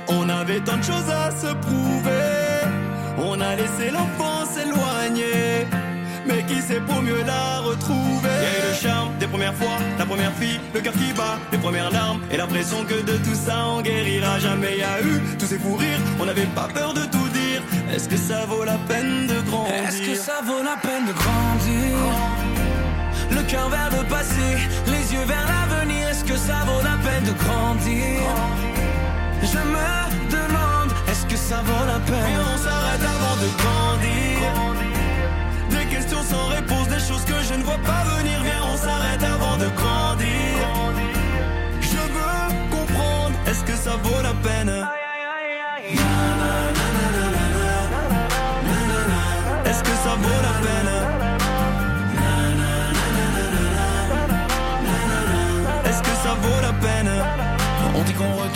on 0.07 0.29
avait 0.29 0.61
tant 0.61 0.77
de 0.77 0.83
choses 0.83 1.09
à 1.09 1.31
se 1.31 1.53
prouver. 1.65 2.37
On 3.19 3.39
a 3.39 3.55
laissé 3.55 3.91
l'enfance. 3.91 4.46
Mais 6.27 6.43
qui 6.43 6.61
sait 6.61 6.81
pour 6.81 7.01
mieux 7.01 7.23
la 7.25 7.59
retrouver? 7.59 8.29
Il 8.39 8.43
y 8.43 8.47
a 8.47 8.59
eu 8.59 8.69
le 8.69 8.75
charme 8.75 9.09
des 9.19 9.27
premières 9.27 9.55
fois, 9.55 9.77
la 9.97 10.05
première 10.05 10.33
fille, 10.33 10.59
le 10.73 10.81
cœur 10.81 10.93
qui 10.93 11.13
bat, 11.13 11.37
les 11.51 11.57
premières 11.57 11.91
larmes. 11.91 12.21
Et 12.31 12.37
l'impression 12.37 12.83
que 12.83 13.01
de 13.01 13.17
tout 13.17 13.35
ça 13.35 13.65
on 13.67 13.81
guérira. 13.81 14.39
Jamais 14.39 14.73
Il 14.73 14.79
y 14.79 14.83
a 14.83 15.01
eu 15.01 15.21
tous 15.39 15.47
ces 15.47 15.57
fous 15.57 15.75
rires, 15.75 15.99
on 16.19 16.25
n'avait 16.25 16.51
pas 16.59 16.67
peur 16.73 16.93
de 16.93 17.01
tout 17.05 17.29
dire. 17.29 17.61
Est-ce 17.93 18.07
que 18.09 18.17
ça 18.17 18.45
vaut 18.45 18.63
la 18.63 18.77
peine 18.89 19.27
de 19.27 19.39
grandir? 19.49 19.73
Est-ce 19.87 20.01
que 20.01 20.15
ça 20.15 20.41
vaut 20.45 20.63
la 20.63 20.77
peine 20.77 21.05
de 21.07 21.13
grandir? 21.13 21.97
Le 23.31 23.41
cœur 23.43 23.69
vers 23.69 23.89
le 23.97 24.03
passé, 24.07 24.47
les 24.87 25.13
yeux 25.13 25.25
vers 25.25 25.45
l'avenir. 25.47 26.09
Est-ce 26.09 26.23
que 26.23 26.37
ça 26.37 26.59
vaut 26.67 26.83
la 26.83 26.97
peine 27.05 27.23
de 27.23 27.33
grandir? 27.43 28.19
Je 29.41 29.61
me 29.75 29.89
demande, 30.29 30.91
est-ce 31.09 31.25
que 31.25 31.37
ça 31.37 31.61
vaut 31.63 31.85
la 31.87 31.99
peine? 31.99 32.31
Et 32.31 32.37
on 32.37 32.57
s'arrête 32.57 33.01
avant 33.01 33.35
de 33.43 33.47
grandir 33.61 34.66
sans 36.29 36.47
réponse, 36.47 36.87
des 36.89 36.99
choses 36.99 37.25
que 37.25 37.39
je 37.49 37.53
ne 37.59 37.63
vois 37.63 37.81
pas 37.91 38.03
venir. 38.15 38.37
Viens, 38.43 38.63
on 38.73 38.77
s'arrête 38.77 39.23
avant 39.23 39.57
de 39.57 39.67
grandir. 39.79 40.59
Je 41.81 42.01
veux 42.15 42.45
comprendre, 42.75 43.35
est-ce 43.47 43.63
que 43.63 43.75
ça 43.75 43.95
vaut 44.03 44.21
la 44.21 44.33
peine? 44.47 44.96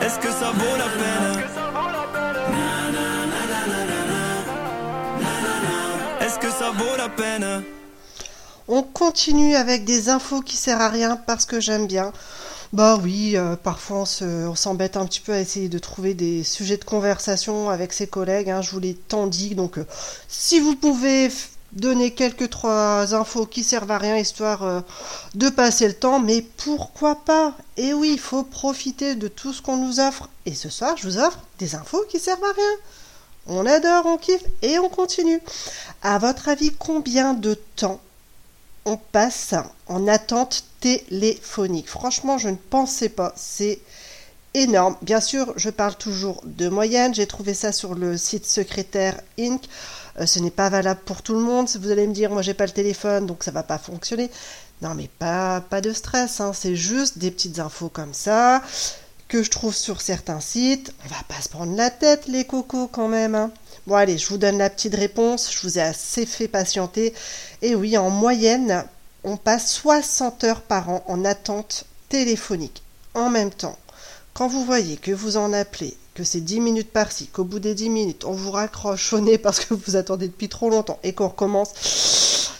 Est-ce 0.00 0.18
que 0.20 0.30
ça 0.30 0.50
vaut 0.52 0.76
la 0.78 0.88
peine? 0.88 1.44
Est-ce 6.20 6.38
que 6.38 6.50
ça 6.50 6.70
vaut 6.70 6.96
la 6.96 7.08
peine? 7.08 7.62
On 8.68 8.82
continue 8.82 9.56
avec 9.56 9.84
des 9.84 10.08
infos 10.08 10.40
qui 10.42 10.56
servent 10.56 10.82
à 10.82 10.88
rien 10.88 11.16
parce 11.16 11.44
que 11.44 11.60
j'aime 11.60 11.86
bien. 11.86 12.12
Bah 12.72 12.98
oui, 13.02 13.32
euh, 13.36 13.56
parfois 13.56 14.00
on 14.00 14.04
se- 14.04 14.46
on 14.46 14.54
s'embête 14.54 14.96
un 14.98 15.06
petit 15.06 15.20
peu 15.20 15.32
à 15.32 15.40
essayer 15.40 15.70
de 15.70 15.78
trouver 15.78 16.12
des 16.14 16.44
sujets 16.44 16.76
de 16.76 16.84
conversation 16.84 17.70
avec 17.70 17.94
ses 17.94 18.06
collègues, 18.06 18.50
hein, 18.50 18.60
je 18.60 18.70
vous 18.70 18.78
l'ai 18.80 18.94
tant 18.94 19.26
dit. 19.26 19.54
Donc 19.54 19.78
euh, 19.78 19.86
si 20.28 20.60
vous 20.60 20.76
pouvez 20.76 21.30
donner 21.72 22.12
quelques 22.12 22.50
trois 22.50 23.14
infos 23.14 23.46
qui 23.46 23.62
servent 23.62 23.90
à 23.90 23.98
rien 23.98 24.16
histoire 24.16 24.62
euh, 24.62 24.80
de 25.34 25.48
passer 25.48 25.86
le 25.86 25.94
temps, 25.94 26.18
mais 26.18 26.42
pourquoi 26.56 27.16
pas? 27.16 27.54
Et 27.76 27.92
oui, 27.92 28.10
il 28.14 28.20
faut 28.20 28.42
profiter 28.42 29.14
de 29.14 29.28
tout 29.28 29.52
ce 29.52 29.62
qu'on 29.62 29.76
nous 29.76 30.00
offre. 30.00 30.28
Et 30.46 30.54
ce 30.54 30.70
soir, 30.70 30.96
je 30.96 31.06
vous 31.06 31.18
offre 31.18 31.40
des 31.58 31.74
infos 31.74 32.04
qui 32.08 32.18
servent 32.18 32.44
à 32.44 32.52
rien. 32.52 32.76
On 33.46 33.66
adore, 33.66 34.06
on 34.06 34.18
kiffe 34.18 34.44
et 34.62 34.78
on 34.78 34.88
continue. 34.88 35.40
À 36.02 36.18
votre 36.18 36.48
avis, 36.48 36.72
combien 36.78 37.34
de 37.34 37.54
temps 37.76 38.00
on 38.84 38.96
passe 38.96 39.54
en 39.86 40.06
attente 40.06 40.64
téléphonique? 40.80 41.88
Franchement, 41.88 42.38
je 42.38 42.48
ne 42.48 42.56
pensais 42.56 43.08
pas. 43.08 43.32
C'est 43.36 43.80
énorme. 44.54 44.96
Bien 45.02 45.20
sûr, 45.20 45.52
je 45.56 45.70
parle 45.70 45.96
toujours 45.96 46.42
de 46.44 46.68
moyenne. 46.68 47.14
J'ai 47.14 47.26
trouvé 47.26 47.54
ça 47.54 47.72
sur 47.72 47.94
le 47.94 48.16
site 48.16 48.46
secrétaire 48.46 49.20
Inc. 49.38 49.62
Euh, 50.20 50.26
ce 50.26 50.38
n'est 50.38 50.50
pas 50.50 50.68
valable 50.68 51.00
pour 51.04 51.22
tout 51.22 51.34
le 51.34 51.40
monde. 51.40 51.68
Vous 51.80 51.90
allez 51.90 52.06
me 52.06 52.12
dire, 52.14 52.30
moi, 52.30 52.42
j'ai 52.42 52.54
pas 52.54 52.66
le 52.66 52.72
téléphone, 52.72 53.26
donc 53.26 53.44
ça 53.44 53.50
va 53.50 53.62
pas 53.62 53.78
fonctionner. 53.78 54.30
Non, 54.82 54.94
mais 54.94 55.08
pas, 55.18 55.60
pas 55.60 55.80
de 55.80 55.92
stress. 55.92 56.40
hein. 56.40 56.52
C'est 56.52 56.76
juste 56.76 57.18
des 57.18 57.30
petites 57.30 57.58
infos 57.58 57.88
comme 57.88 58.14
ça 58.14 58.62
que 59.28 59.42
je 59.42 59.50
trouve 59.50 59.74
sur 59.74 60.00
certains 60.00 60.40
sites. 60.40 60.92
On 61.04 61.08
va 61.08 61.22
pas 61.28 61.40
se 61.42 61.48
prendre 61.48 61.76
la 61.76 61.90
tête, 61.90 62.26
les 62.28 62.44
cocos, 62.44 62.88
quand 62.88 63.08
même. 63.08 63.34
hein. 63.34 63.50
Bon, 63.86 63.94
allez, 63.94 64.18
je 64.18 64.28
vous 64.28 64.38
donne 64.38 64.58
la 64.58 64.70
petite 64.70 64.94
réponse. 64.94 65.50
Je 65.52 65.60
vous 65.66 65.78
ai 65.78 65.82
assez 65.82 66.26
fait 66.26 66.48
patienter. 66.48 67.14
Et 67.62 67.74
oui, 67.74 67.96
en 67.98 68.10
moyenne, 68.10 68.84
on 69.24 69.36
passe 69.36 69.72
60 69.72 70.44
heures 70.44 70.60
par 70.62 70.88
an 70.90 71.04
en 71.08 71.24
attente 71.24 71.84
téléphonique. 72.08 72.82
En 73.14 73.30
même 73.30 73.50
temps, 73.50 73.78
quand 74.34 74.48
vous 74.48 74.64
voyez 74.64 74.96
que 74.96 75.10
vous 75.10 75.36
en 75.36 75.52
appelez, 75.52 75.96
que 76.18 76.24
c'est 76.24 76.40
10 76.40 76.58
minutes 76.58 76.90
par-ci, 76.90 77.28
qu'au 77.28 77.44
bout 77.44 77.60
des 77.60 77.76
10 77.76 77.90
minutes, 77.90 78.24
on 78.24 78.32
vous 78.32 78.50
raccroche 78.50 79.12
au 79.12 79.20
nez 79.20 79.38
parce 79.38 79.60
que 79.60 79.72
vous 79.72 79.94
attendez 79.94 80.26
depuis 80.26 80.48
trop 80.48 80.68
longtemps 80.68 80.98
et 81.04 81.12
qu'on 81.12 81.28
recommence, 81.28 81.72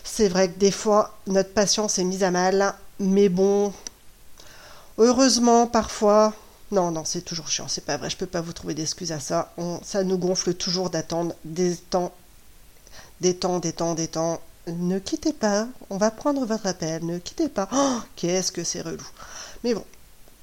c'est 0.05 0.29
vrai 0.29 0.49
que 0.49 0.61
des 0.61 0.71
fois, 0.71 1.17
notre 1.27 1.53
patience 1.53 1.99
est 1.99 2.05
mise 2.05 2.23
à 2.23 2.31
mal. 2.31 2.73
Mais 3.01 3.29
bon, 3.29 3.73
heureusement, 4.97 5.67
parfois, 5.67 6.35
non, 6.71 6.93
non, 6.93 7.05
c'est 7.05 7.23
toujours 7.23 7.49
chiant, 7.49 7.67
c'est 7.67 7.85
pas 7.85 7.97
vrai, 7.97 8.11
je 8.11 8.17
peux 8.17 8.27
pas 8.27 8.41
vous 8.41 8.53
trouver 8.53 8.75
d'excuses 8.75 9.11
à 9.11 9.19
ça. 9.19 9.53
On- 9.59 9.81
ça 9.83 10.05
nous 10.05 10.19
gonfle 10.19 10.55
toujours 10.55 10.89
d'attendre 10.89 11.35
des 11.45 11.75
temps, 11.75 12.13
des 13.21 13.35
temps, 13.37 13.59
des 13.59 13.73
temps, 13.73 13.95
des 13.95 14.07
temps. 14.07 14.41
Ne 14.69 15.01
quittez 15.01 15.33
pas, 15.33 15.67
on 15.91 15.97
va 15.97 16.13
prendre 16.13 16.47
votre 16.47 16.67
appel, 16.67 17.05
ne 17.05 17.19
quittez 17.19 17.49
pas. 17.49 17.69
Oh, 17.73 17.99
qu'est-ce 18.15 18.53
que 18.53 18.63
c'est 18.63 18.83
relou. 18.83 19.07
Mais 19.65 19.75
bon, 19.75 19.85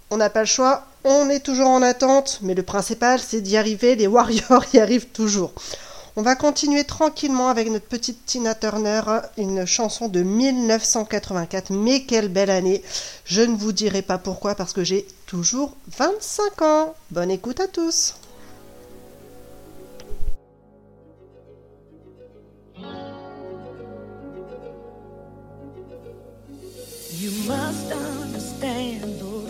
on 0.10 0.18
n'a 0.18 0.30
pas 0.30 0.42
le 0.42 0.46
choix, 0.46 0.86
on 1.04 1.30
est 1.30 1.40
toujours 1.40 1.68
en 1.68 1.82
attente, 1.82 2.40
mais 2.42 2.54
le 2.54 2.64
principal 2.64 3.20
c'est 3.20 3.42
d'y 3.42 3.58
arriver, 3.58 3.96
les 3.96 4.08
Warriors 4.08 4.66
y 4.74 4.80
arrivent 4.80 5.08
toujours. 5.08 5.54
On 6.18 6.22
va 6.22 6.36
continuer 6.36 6.86
tranquillement 6.86 7.50
avec 7.50 7.70
notre 7.70 7.88
petite 7.88 8.26
Tina 8.26 8.56
Turner, 8.56 9.02
une 9.38 9.66
chanson 9.66 10.08
de 10.08 10.22
1984, 10.22 11.72
mais 11.72 12.04
quelle 12.04 12.30
belle 12.30 12.52
année. 12.52 12.82
Je 13.26 13.42
ne 13.42 13.58
vous 13.58 13.74
dirai 13.74 14.02
pas 14.02 14.18
pourquoi 14.18 14.56
parce 14.56 14.72
que 14.72 14.86
j'ai 14.86 15.06
toujours 15.26 15.76
25 15.98 16.62
ans. 16.62 16.96
Bonne 17.12 17.32
écoute 17.32 17.60
à 17.60 17.68
tous. 17.68 18.16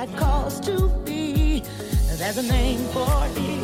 Got 0.00 0.16
cause 0.16 0.60
to 0.60 0.88
be. 1.04 1.62
There's 2.16 2.38
a 2.38 2.42
name 2.42 2.78
for 2.88 3.06
it. 3.36 3.59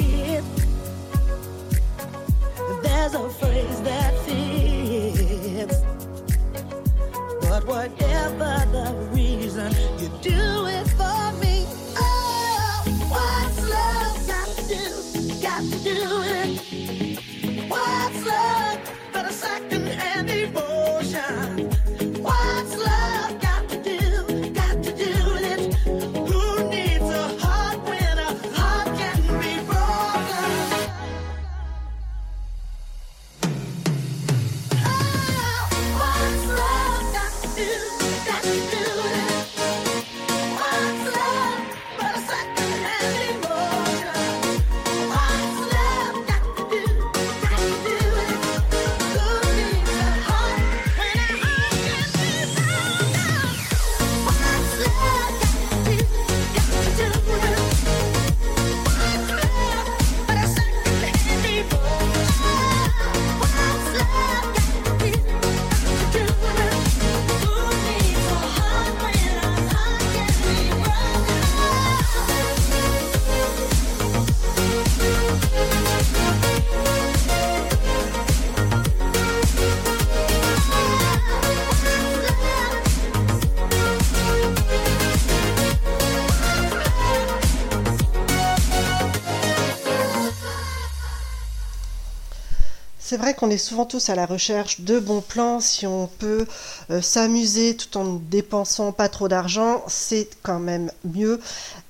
C'est 93.17 93.23
vrai 93.23 93.33
qu'on 93.33 93.49
est 93.49 93.57
souvent 93.57 93.87
tous 93.87 94.11
à 94.11 94.15
la 94.15 94.27
recherche 94.27 94.83
de 94.83 95.01
bons 95.01 95.23
plans. 95.23 95.59
Si 95.59 95.87
on 95.87 96.07
peut 96.19 96.47
euh, 96.91 97.01
s'amuser 97.01 97.75
tout 97.75 97.97
en 97.97 98.05
ne 98.05 98.19
dépensant 98.19 98.93
pas 98.93 99.09
trop 99.09 99.27
d'argent, 99.27 99.83
c'est 99.89 100.29
quand 100.43 100.59
même 100.59 100.93
mieux. 101.03 101.41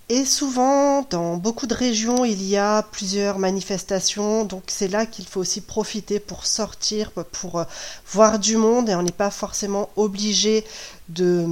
Et 0.09 0.24
souvent, 0.24 1.05
dans 1.11 1.37
beaucoup 1.37 1.66
de 1.66 1.74
régions, 1.74 2.24
il 2.24 2.45
y 2.45 2.57
a 2.57 2.85
plusieurs 2.93 3.41
manifestations. 3.41 4.45
Donc 4.45 4.62
c'est 4.68 4.87
là 4.87 5.05
qu'il 5.05 5.27
faut 5.27 5.41
aussi 5.41 5.62
profiter 5.62 6.20
pour 6.20 6.47
sortir, 6.47 7.11
pour 7.11 7.59
euh, 7.59 7.64
voir 8.12 8.39
du 8.39 8.57
monde. 8.57 8.89
Et 8.89 8.95
on 8.95 9.03
n'est 9.03 9.11
pas 9.11 9.33
forcément 9.33 9.89
obligé 9.97 10.64
de 11.09 11.45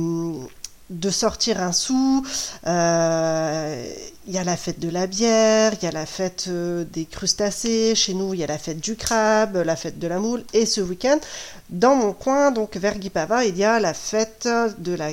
de 0.91 1.11
sortir 1.11 1.61
un 1.61 1.73
sou. 1.73 2.25
Euh, 2.67 3.85
Il 4.27 4.33
y 4.33 4.39
a 4.39 4.45
la 4.45 4.57
fête 4.57 4.81
de 4.81 4.89
la 4.89 5.07
bière, 5.07 5.75
il 5.75 5.85
y 5.85 5.89
a 5.89 5.93
la 5.93 6.07
fête 6.07 6.47
euh, 6.49 6.85
des 6.85 7.05
crustacés. 7.05 7.95
Chez 7.95 8.15
nous, 8.15 8.33
il 8.33 8.41
y 8.41 8.45
a 8.45 8.47
la 8.47 8.59
fête 8.59 8.81
du 8.81 8.97
crabe, 8.97 9.57
la 9.57 9.77
fête 9.77 9.99
de 9.99 10.07
la 10.07 10.19
moule. 10.19 10.45
Et 10.55 10.65
ce 10.65 10.81
week-end, 10.81 11.19
dans 11.69 11.95
mon 11.95 12.13
coin, 12.15 12.51
donc 12.51 12.77
vers 12.77 12.99
Guipava, 12.99 13.45
il 13.45 13.57
y 13.59 13.65
a 13.65 13.81
la 13.81 13.93
fête 13.93 14.49
de 14.79 14.95
la 14.95 15.11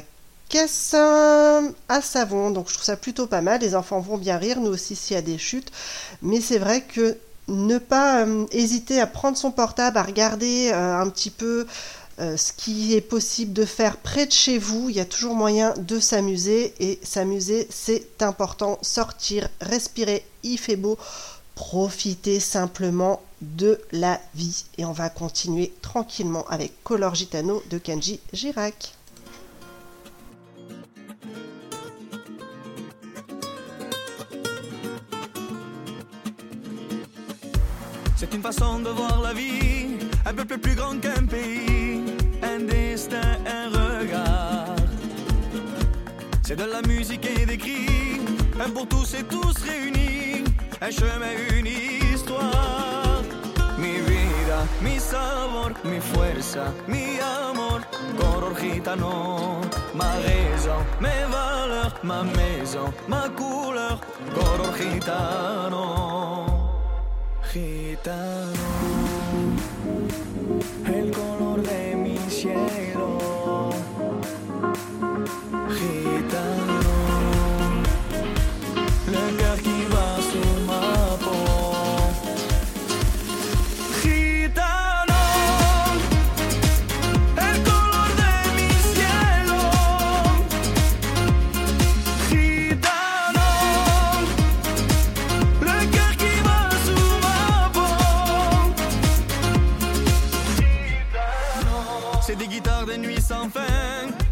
caisse 0.47 0.93
euh, 0.93 1.69
à 1.89 2.01
savon. 2.01 2.51
Donc 2.51 2.69
je 2.69 2.73
trouve 2.75 2.85
ça 2.85 2.95
plutôt 2.95 3.27
pas 3.27 3.41
mal. 3.41 3.59
Les 3.61 3.75
enfants 3.75 3.99
vont 3.99 4.17
bien 4.17 4.37
rire, 4.37 4.59
nous 4.61 4.71
aussi 4.71 4.95
s'il 4.95 5.15
y 5.15 5.17
a 5.17 5.21
des 5.21 5.37
chutes. 5.37 5.71
Mais 6.21 6.39
c'est 6.39 6.59
vrai 6.59 6.81
que 6.81 7.17
ne 7.47 7.79
pas 7.79 8.25
hésiter 8.51 9.01
à 9.01 9.07
prendre 9.07 9.37
son 9.37 9.51
portable, 9.51 9.97
à 9.97 10.03
regarder 10.03 10.71
un 10.71 11.09
petit 11.09 11.31
peu 11.31 11.67
euh, 12.21 12.37
ce 12.37 12.53
qui 12.53 12.93
est 12.93 13.01
possible 13.01 13.51
de 13.51 13.65
faire 13.65 13.97
près 13.97 14.27
de 14.27 14.31
chez 14.31 14.59
vous. 14.59 14.89
Il 14.89 14.95
y 14.95 14.99
a 14.99 15.05
toujours 15.05 15.33
moyen 15.33 15.73
de 15.77 15.99
s'amuser 15.99 16.73
et 16.79 16.99
s'amuser, 17.01 17.67
c'est 17.71 18.21
important. 18.21 18.77
Sortir, 18.83 19.49
respirer, 19.59 20.23
il 20.43 20.57
fait 20.57 20.75
beau. 20.75 20.97
Profiter 21.55 22.39
simplement 22.39 23.21
de 23.41 23.81
la 23.91 24.21
vie. 24.35 24.65
Et 24.77 24.85
on 24.85 24.91
va 24.91 25.09
continuer 25.09 25.73
tranquillement 25.81 26.45
avec 26.47 26.83
Color 26.83 27.15
Gitano 27.15 27.63
de 27.71 27.79
Kenji 27.79 28.19
Girac. 28.33 28.93
C'est 38.15 38.31
une 38.35 38.43
façon 38.43 38.79
de 38.79 38.89
voir 38.89 39.19
la 39.19 39.33
vie, 39.33 39.97
un 40.27 40.33
peuple 40.35 40.59
plus 40.59 40.75
grand 40.75 40.99
qu'un 40.99 41.25
pays, 41.25 41.90
destin, 42.67 43.37
un 43.45 43.69
regard. 43.69 44.75
C'est 46.43 46.55
de 46.55 46.65
la 46.65 46.81
musique 46.81 47.25
et 47.25 47.45
des 47.45 47.57
cris, 47.57 48.19
un 48.59 48.69
pour 48.69 48.87
tous 48.87 49.13
et 49.13 49.23
tous 49.23 49.55
réunis, 49.63 50.43
un 50.81 50.91
chemin, 50.91 51.33
une 51.57 51.67
histoire. 51.67 53.21
Mi 53.77 53.99
vida, 54.07 54.59
mi 54.81 54.99
sabor, 54.99 55.71
mi 55.83 55.99
fuerza, 55.99 56.73
mi 56.87 57.19
amor, 57.19 57.81
color 58.17 58.53
gitano, 58.59 59.61
ma 59.95 60.11
raison, 60.25 60.81
mes 60.99 61.25
valeurs, 61.31 61.95
ma 62.03 62.23
maison, 62.23 62.93
ma 63.07 63.29
couleur, 63.29 63.99
color 64.35 64.73
gitano. 64.77 65.85
Gitano. 67.51 69.01
el 70.87 71.11
color 71.11 71.60
de 72.43 72.80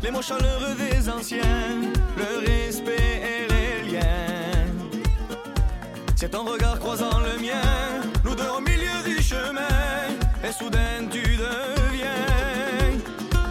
les 0.01 0.11
mots 0.11 0.21
chaleureux 0.21 0.75
des 0.77 1.09
anciens, 1.09 1.91
le 2.17 2.45
respect 2.45 3.21
et 3.31 3.47
les 3.51 3.91
liens. 3.91 4.65
C'est 6.15 6.29
ton 6.29 6.43
regard 6.45 6.79
croisant 6.79 7.19
le 7.19 7.41
mien, 7.41 8.01
nous 8.23 8.35
deux 8.35 8.49
au 8.57 8.61
milieu 8.61 8.97
du 9.05 9.21
chemin, 9.21 10.07
et 10.43 10.51
soudain 10.51 11.07
tu 11.09 11.21
deviens 11.21 11.79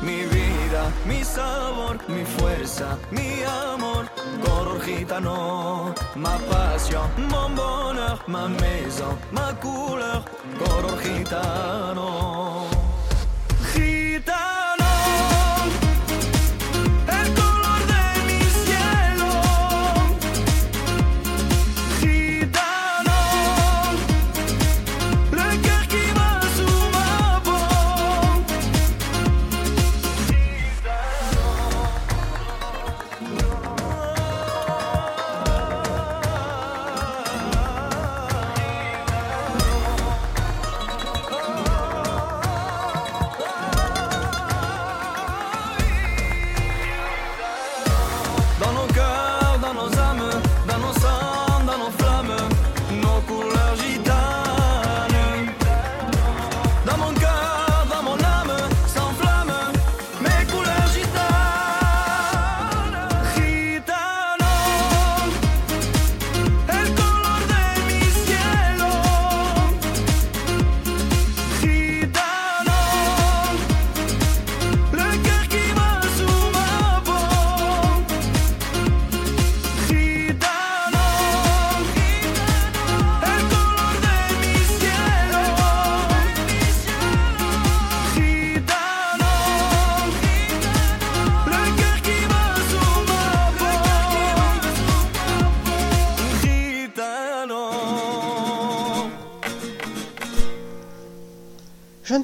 mi 0.03 0.25
vida, 0.25 0.85
mi 1.07 1.23
sabor, 1.23 1.97
mi 2.09 2.25
fuerza, 2.25 2.99
mi 3.13 3.43
amor, 3.45 4.05
color 4.45 4.81
gitano, 4.85 5.95
ma 6.17 6.39
passion, 6.51 7.05
mon 7.31 7.51
bonheur, 7.51 8.23
ma 8.27 8.49
maison, 8.49 9.17
ma 9.33 9.53
couleur, 9.61 10.25
color 10.59 10.97
gitano. 11.03 12.88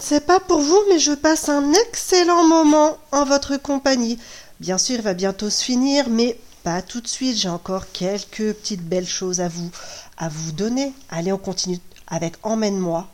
Sais 0.04 0.20
pas 0.20 0.38
pour 0.38 0.60
vous, 0.60 0.78
mais 0.90 0.98
je 0.98 1.12
passe 1.12 1.48
un 1.48 1.72
excellent 1.72 2.46
moment 2.46 2.98
en 3.10 3.24
votre 3.24 3.56
compagnie. 3.56 4.18
Bien 4.60 4.76
sûr, 4.76 4.96
il 4.96 5.02
va 5.02 5.14
bientôt 5.14 5.48
se 5.48 5.64
finir, 5.64 6.10
mais 6.10 6.38
pas 6.62 6.82
tout 6.82 7.00
de 7.00 7.08
suite. 7.08 7.38
J'ai 7.38 7.48
encore 7.48 7.90
quelques 7.90 8.52
petites 8.52 8.86
belles 8.86 9.08
choses 9.08 9.40
à 9.40 9.48
vous, 9.48 9.70
à 10.18 10.28
vous 10.28 10.52
donner. 10.52 10.92
Allez, 11.08 11.32
on 11.32 11.38
continue 11.38 11.78
avec 12.06 12.34
Emmène-moi. 12.42 13.08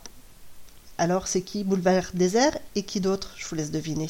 Alors, 0.97 1.27
c'est 1.27 1.41
qui 1.41 1.63
Boulevard 1.63 2.09
Désert 2.13 2.57
et 2.75 2.83
qui 2.83 2.99
d'autre? 2.99 3.31
Je 3.37 3.47
vous 3.47 3.55
laisse 3.55 3.71
deviner. 3.71 4.09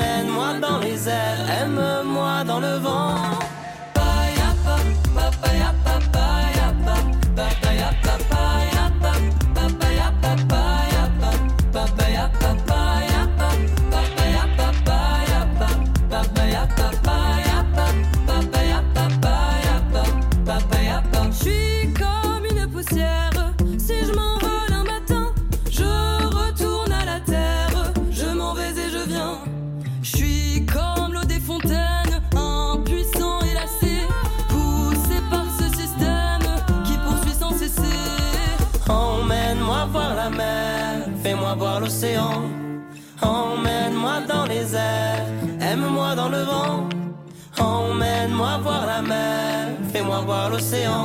Emmène-moi 0.00 0.54
dans 0.60 0.78
les 0.78 1.08
airs, 1.08 1.50
aime-moi 1.62 2.44
dans 2.44 2.60
le 2.60 2.78
vent. 2.78 3.16
Emmène-moi 43.20 44.20
dans 44.26 44.46
les 44.46 44.74
airs, 44.74 45.26
aime-moi 45.60 46.14
dans 46.14 46.30
le 46.30 46.42
vent. 46.44 46.88
Emmène-moi 47.58 48.58
voir 48.62 48.86
la 48.86 49.02
mer, 49.02 49.68
fais-moi 49.92 50.20
voir 50.20 50.48
l'océan. 50.48 51.04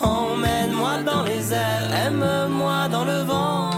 Emmène-moi 0.00 1.02
dans 1.04 1.24
les 1.24 1.52
airs, 1.52 1.92
aime-moi 2.06 2.88
dans 2.88 3.04
le 3.04 3.20
vent. 3.24 3.77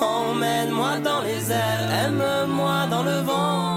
Emmène-moi 0.00 0.98
dans 1.04 1.20
les 1.20 1.52
airs, 1.52 1.90
aime-moi 2.04 2.86
dans 2.90 3.02
le 3.02 3.20
vent. 3.20 3.69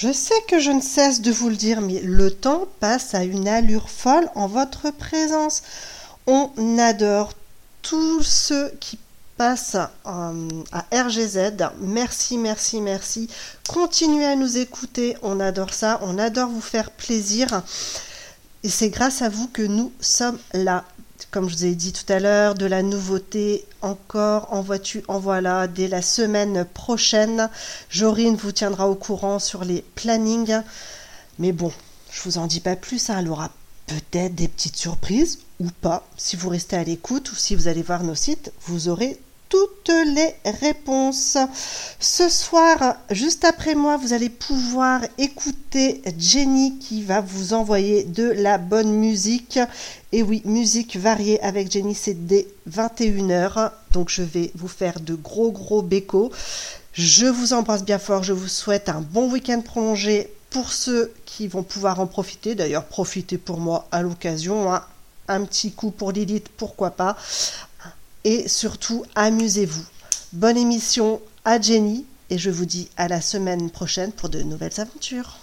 Je 0.00 0.14
sais 0.14 0.40
que 0.48 0.58
je 0.58 0.70
ne 0.70 0.80
cesse 0.80 1.20
de 1.20 1.30
vous 1.30 1.50
le 1.50 1.56
dire, 1.56 1.82
mais 1.82 2.00
le 2.00 2.30
temps 2.30 2.66
passe 2.80 3.12
à 3.14 3.22
une 3.22 3.46
allure 3.46 3.90
folle 3.90 4.30
en 4.34 4.46
votre 4.46 4.90
présence. 4.90 5.62
On 6.26 6.48
adore 6.78 7.34
tous 7.82 8.22
ceux 8.22 8.72
qui 8.80 8.98
passent 9.36 9.76
euh, 10.06 10.48
à 10.72 10.86
RGZ. 10.90 11.68
Merci, 11.82 12.38
merci, 12.38 12.80
merci. 12.80 13.28
Continuez 13.68 14.24
à 14.24 14.36
nous 14.36 14.56
écouter. 14.56 15.18
On 15.20 15.38
adore 15.38 15.74
ça. 15.74 16.00
On 16.00 16.16
adore 16.16 16.48
vous 16.48 16.62
faire 16.62 16.92
plaisir. 16.92 17.62
Et 18.62 18.70
c'est 18.70 18.88
grâce 18.88 19.20
à 19.20 19.28
vous 19.28 19.48
que 19.48 19.60
nous 19.60 19.92
sommes 20.00 20.38
là. 20.54 20.86
Comme 21.30 21.48
je 21.48 21.56
vous 21.56 21.64
ai 21.64 21.74
dit 21.74 21.92
tout 21.92 22.10
à 22.12 22.18
l'heure, 22.18 22.54
de 22.54 22.66
la 22.66 22.82
nouveauté 22.82 23.64
encore 23.82 24.52
en 24.52 24.62
vois-tu, 24.62 25.02
en 25.08 25.18
voilà, 25.18 25.66
dès 25.66 25.88
la 25.88 26.02
semaine 26.02 26.64
prochaine. 26.64 27.48
Jorine 27.88 28.36
vous 28.36 28.52
tiendra 28.52 28.88
au 28.88 28.94
courant 28.94 29.38
sur 29.38 29.64
les 29.64 29.82
plannings. 29.94 30.60
Mais 31.38 31.52
bon, 31.52 31.72
je 32.10 32.22
vous 32.22 32.38
en 32.38 32.46
dis 32.46 32.60
pas 32.60 32.76
plus, 32.76 33.10
hein, 33.10 33.18
elle 33.18 33.28
aura 33.28 33.50
peut-être 33.86 34.34
des 34.34 34.48
petites 34.48 34.76
surprises 34.76 35.40
ou 35.58 35.68
pas. 35.80 36.06
Si 36.16 36.36
vous 36.36 36.48
restez 36.48 36.76
à 36.76 36.84
l'écoute 36.84 37.32
ou 37.32 37.34
si 37.34 37.54
vous 37.54 37.68
allez 37.68 37.82
voir 37.82 38.02
nos 38.02 38.14
sites, 38.14 38.52
vous 38.66 38.88
aurez 38.88 39.20
toutes 39.50 39.90
les 40.06 40.34
réponses. 40.60 41.36
Ce 41.98 42.28
soir, 42.30 42.96
juste 43.10 43.44
après 43.44 43.74
moi, 43.74 43.98
vous 43.98 44.14
allez 44.14 44.30
pouvoir 44.30 45.02
écouter 45.18 46.00
Jenny 46.16 46.78
qui 46.78 47.02
va 47.02 47.20
vous 47.20 47.52
envoyer 47.52 48.04
de 48.04 48.30
la 48.30 48.56
bonne 48.56 48.92
musique. 48.92 49.58
Et 50.12 50.22
oui, 50.22 50.40
musique 50.44 50.96
variée 50.96 51.42
avec 51.42 51.70
Jenny, 51.70 51.94
c'est 51.94 52.26
dès 52.26 52.46
21h. 52.70 53.72
Donc 53.92 54.08
je 54.08 54.22
vais 54.22 54.52
vous 54.54 54.68
faire 54.68 55.00
de 55.00 55.14
gros 55.14 55.50
gros 55.50 55.82
bécos. 55.82 56.30
Je 56.92 57.26
vous 57.26 57.52
embrasse 57.52 57.84
bien 57.84 57.98
fort. 57.98 58.22
Je 58.22 58.32
vous 58.32 58.48
souhaite 58.48 58.88
un 58.88 59.00
bon 59.00 59.30
week-end 59.30 59.60
prolongé 59.60 60.32
pour 60.50 60.72
ceux 60.72 61.12
qui 61.26 61.48
vont 61.48 61.64
pouvoir 61.64 61.98
en 61.98 62.06
profiter. 62.06 62.54
D'ailleurs, 62.54 62.84
profitez 62.84 63.36
pour 63.38 63.58
moi 63.58 63.88
à 63.90 64.02
l'occasion. 64.02 64.72
hein. 64.72 64.84
Un 65.28 65.44
petit 65.44 65.70
coup 65.70 65.92
pour 65.92 66.10
Lilith, 66.10 66.48
pourquoi 66.56 66.90
pas 66.90 67.16
et 68.24 68.48
surtout 68.48 69.04
amusez-vous. 69.14 69.84
Bonne 70.32 70.56
émission 70.56 71.20
à 71.44 71.60
Jenny 71.60 72.04
et 72.30 72.38
je 72.38 72.50
vous 72.50 72.66
dis 72.66 72.88
à 72.96 73.08
la 73.08 73.20
semaine 73.20 73.70
prochaine 73.70 74.12
pour 74.12 74.28
de 74.28 74.42
nouvelles 74.42 74.80
aventures. 74.80 75.38